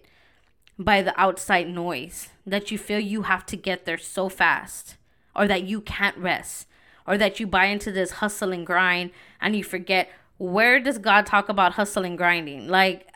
by 0.78 1.02
the 1.02 1.18
outside 1.20 1.68
noise 1.68 2.30
that 2.44 2.70
you 2.70 2.78
feel 2.78 2.98
you 2.98 3.22
have 3.22 3.46
to 3.46 3.56
get 3.56 3.84
there 3.84 3.98
so 3.98 4.28
fast 4.28 4.96
or 5.34 5.46
that 5.46 5.64
you 5.64 5.80
can't 5.80 6.16
rest 6.16 6.66
or 7.06 7.16
that 7.16 7.38
you 7.38 7.46
buy 7.46 7.66
into 7.66 7.92
this 7.92 8.12
hustle 8.12 8.52
and 8.52 8.66
grind 8.66 9.10
and 9.40 9.54
you 9.54 9.62
forget 9.62 10.10
where 10.38 10.78
does 10.78 10.98
God 10.98 11.26
talk 11.26 11.48
about 11.48 11.74
hustle 11.74 12.04
and 12.04 12.16
grinding? 12.16 12.68
Like, 12.68 13.08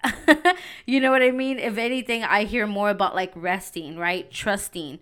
you 0.86 1.00
know 1.00 1.12
what 1.12 1.22
I 1.22 1.30
mean? 1.30 1.58
If 1.58 1.78
anything, 1.78 2.24
I 2.24 2.44
hear 2.44 2.66
more 2.66 2.90
about 2.90 3.14
like 3.14 3.32
resting, 3.34 3.96
right? 3.96 4.30
Trusting 4.30 4.98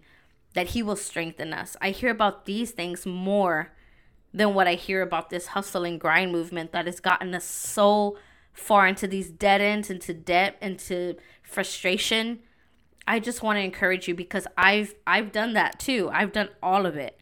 that 0.52 0.68
He 0.68 0.83
will 0.83 0.96
strengthen 0.96 1.54
us. 1.54 1.76
I 1.80 1.90
hear 1.90 2.11
about 2.11 2.44
these 2.44 2.72
things 2.72 3.06
more 3.06 3.72
than 4.33 4.54
what 4.54 4.68
I 4.68 4.74
hear 4.74 5.00
about 5.00 5.30
this 5.30 5.48
hustle 5.48 5.85
and 5.85 5.98
grind 5.98 6.30
movement 6.30 6.72
that 6.72 6.87
has 6.87 7.00
gotten 7.00 7.35
us 7.35 7.44
so 7.44 8.18
far 8.52 8.87
into 8.87 9.06
these 9.06 9.30
dead 9.30 9.62
ends, 9.62 9.90
into 9.90 10.12
debt, 10.12 10.56
into 10.61 11.16
frustration. 11.42 12.40
I 13.09 13.18
just 13.18 13.42
want 13.42 13.56
to 13.56 13.62
encourage 13.62 14.09
you 14.09 14.14
because 14.14 14.46
I've 14.59 14.94
I've 15.06 15.33
done 15.33 15.54
that 15.54 15.80
too. 15.80 16.11
I've 16.12 16.33
done 16.33 16.50
all 16.62 16.85
of 16.85 16.96
it. 16.96 17.18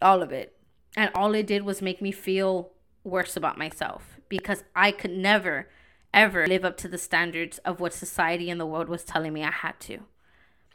All 0.00 0.22
of 0.22 0.30
it. 0.30 0.56
And 0.96 1.10
all 1.14 1.34
it 1.34 1.48
did 1.48 1.64
was 1.64 1.82
make 1.82 2.00
me 2.00 2.12
feel 2.12 2.70
worse 3.04 3.36
about 3.36 3.58
myself 3.58 4.18
because 4.28 4.64
I 4.74 4.90
could 4.90 5.12
never, 5.12 5.68
ever 6.12 6.46
live 6.46 6.64
up 6.64 6.76
to 6.78 6.88
the 6.88 6.98
standards 6.98 7.58
of 7.58 7.78
what 7.78 7.92
society 7.92 8.50
and 8.50 8.60
the 8.60 8.66
world 8.66 8.88
was 8.88 9.04
telling 9.04 9.32
me 9.32 9.44
I 9.44 9.50
had 9.50 9.78
to. 9.80 10.00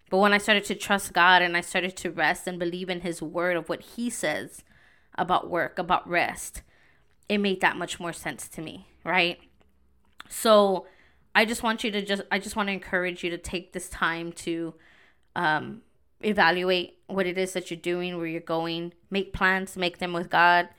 But 0.09 0.19
when 0.19 0.33
I 0.33 0.37
started 0.37 0.65
to 0.65 0.75
trust 0.75 1.13
God 1.13 1.41
and 1.41 1.57
I 1.57 1.61
started 1.61 1.95
to 1.97 2.11
rest 2.11 2.47
and 2.47 2.57
believe 2.57 2.89
in 2.89 3.01
His 3.01 3.21
word 3.21 3.57
of 3.57 3.69
what 3.69 3.81
He 3.81 4.09
says 4.09 4.63
about 5.15 5.49
work, 5.49 5.77
about 5.77 6.07
rest, 6.07 6.61
it 7.27 7.39
made 7.39 7.61
that 7.61 7.77
much 7.77 7.99
more 7.99 8.13
sense 8.13 8.47
to 8.49 8.61
me, 8.61 8.87
right? 9.03 9.39
So 10.29 10.87
I 11.35 11.45
just 11.45 11.63
want 11.63 11.83
you 11.83 11.91
to 11.91 12.01
just, 12.01 12.23
I 12.31 12.39
just 12.39 12.55
want 12.55 12.67
to 12.67 12.73
encourage 12.73 13.23
you 13.23 13.29
to 13.29 13.37
take 13.37 13.73
this 13.73 13.89
time 13.89 14.31
to 14.33 14.73
um, 15.35 15.81
evaluate 16.21 16.97
what 17.07 17.27
it 17.27 17.37
is 17.37 17.53
that 17.53 17.69
you're 17.69 17.79
doing, 17.79 18.17
where 18.17 18.25
you're 18.25 18.41
going, 18.41 18.93
make 19.11 19.31
plans, 19.31 19.77
make 19.77 19.99
them 19.99 20.13
with 20.13 20.29
God, 20.29 20.69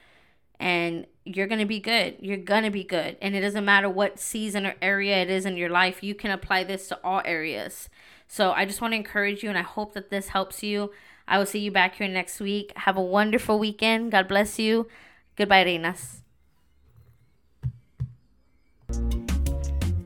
and 0.61 1.07
you're 1.25 1.46
going 1.46 1.61
to 1.61 1.66
be 1.66 1.81
good. 1.81 2.16
You're 2.20 2.37
going 2.37 2.64
to 2.64 2.70
be 2.70 2.85
good. 2.85 3.16
And 3.20 3.35
it 3.35 3.40
doesn't 3.40 3.64
matter 3.64 3.88
what 3.88 4.20
season 4.20 4.66
or 4.66 4.75
area 4.81 5.16
it 5.23 5.31
is 5.31 5.46
in 5.46 5.57
your 5.57 5.70
life, 5.70 6.03
you 6.03 6.14
can 6.14 6.31
apply 6.31 6.64
this 6.64 6.87
to 6.88 7.01
all 7.03 7.23
areas. 7.25 7.88
So 8.29 8.53
I 8.53 8.66
just 8.66 8.81
want 8.81 8.92
to 8.92 8.96
encourage 8.96 9.42
you, 9.42 9.49
and 9.49 9.59
I 9.59 9.62
hope 9.62 9.94
that 9.94 10.11
this 10.11 10.29
helps 10.29 10.62
you. 10.62 10.92
I 11.27 11.38
will 11.38 11.46
see 11.46 11.59
you 11.59 11.73
back 11.73 11.96
here 11.96 12.07
next 12.07 12.40
week. 12.40 12.73
Have 12.77 12.96
a 12.96 13.03
wonderful 13.03 13.59
weekend. 13.59 14.12
God 14.12 14.29
bless 14.29 14.59
you. 14.59 14.87
Goodbye, 15.35 15.64
Reinas. 15.64 16.18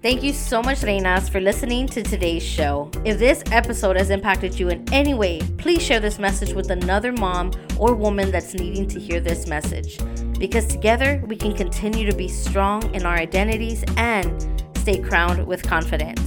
Thank 0.02 0.22
you 0.22 0.34
so 0.34 0.62
much, 0.62 0.80
Reinas, 0.80 1.30
for 1.30 1.40
listening 1.40 1.86
to 1.88 2.02
today's 2.02 2.42
show. 2.42 2.90
If 3.06 3.18
this 3.18 3.42
episode 3.50 3.96
has 3.96 4.10
impacted 4.10 4.58
you 4.58 4.68
in 4.68 4.84
any 4.92 5.14
way, 5.14 5.40
please 5.56 5.82
share 5.82 6.00
this 6.00 6.18
message 6.18 6.52
with 6.52 6.70
another 6.70 7.10
mom 7.10 7.52
or 7.78 7.94
woman 7.94 8.30
that's 8.30 8.52
needing 8.52 8.86
to 8.88 9.00
hear 9.00 9.18
this 9.18 9.46
message. 9.46 9.98
Because 10.38 10.66
together 10.66 11.22
we 11.26 11.36
can 11.36 11.54
continue 11.54 12.10
to 12.10 12.16
be 12.16 12.28
strong 12.28 12.94
in 12.94 13.06
our 13.06 13.16
identities 13.16 13.82
and 13.96 14.62
stay 14.76 14.98
crowned 14.98 15.46
with 15.46 15.62
confidence. 15.62 16.20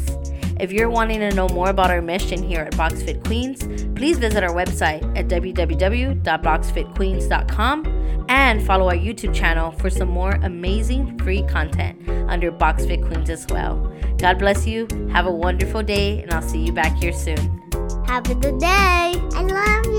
If 0.60 0.72
you're 0.72 0.90
wanting 0.90 1.20
to 1.20 1.30
know 1.36 1.48
more 1.50 1.70
about 1.70 1.92
our 1.92 2.02
mission 2.02 2.42
here 2.42 2.62
at 2.62 2.74
BoxFit 2.74 3.24
Queens, 3.24 3.68
please 3.96 4.18
visit 4.18 4.44
our 4.44 4.54
website 4.54 5.04
at 5.16 5.28
www.boxfitqueens.com 5.28 8.26
and 8.30 8.66
follow 8.66 8.88
our 8.88 8.96
YouTube 8.96 9.36
channel 9.36 9.72
for 9.72 9.90
some 9.90 10.10
more 10.10 10.32
amazing 10.44 11.18
free 11.20 11.44
content 11.44 11.98
under 12.28 12.52
BoxFit 12.52 13.06
Queens 13.06 13.30
as 13.30 13.48
well. 13.50 13.94
God 14.18 14.40
bless 14.40 14.66
you. 14.66 14.88
Have 15.12 15.28
a 15.28 15.32
wonderful 15.32 15.84
day, 15.84 16.24
and 16.24 16.34
I'll 16.34 16.42
see 16.42 16.66
you 16.66 16.74
back 16.74 16.98
here 16.98 17.14
soon. 17.14 17.38
Have 18.08 18.28
a 18.30 18.36
good 18.36 18.60
day. 18.60 18.68
I 18.68 19.44
love 19.44 19.86
you. 19.86 19.98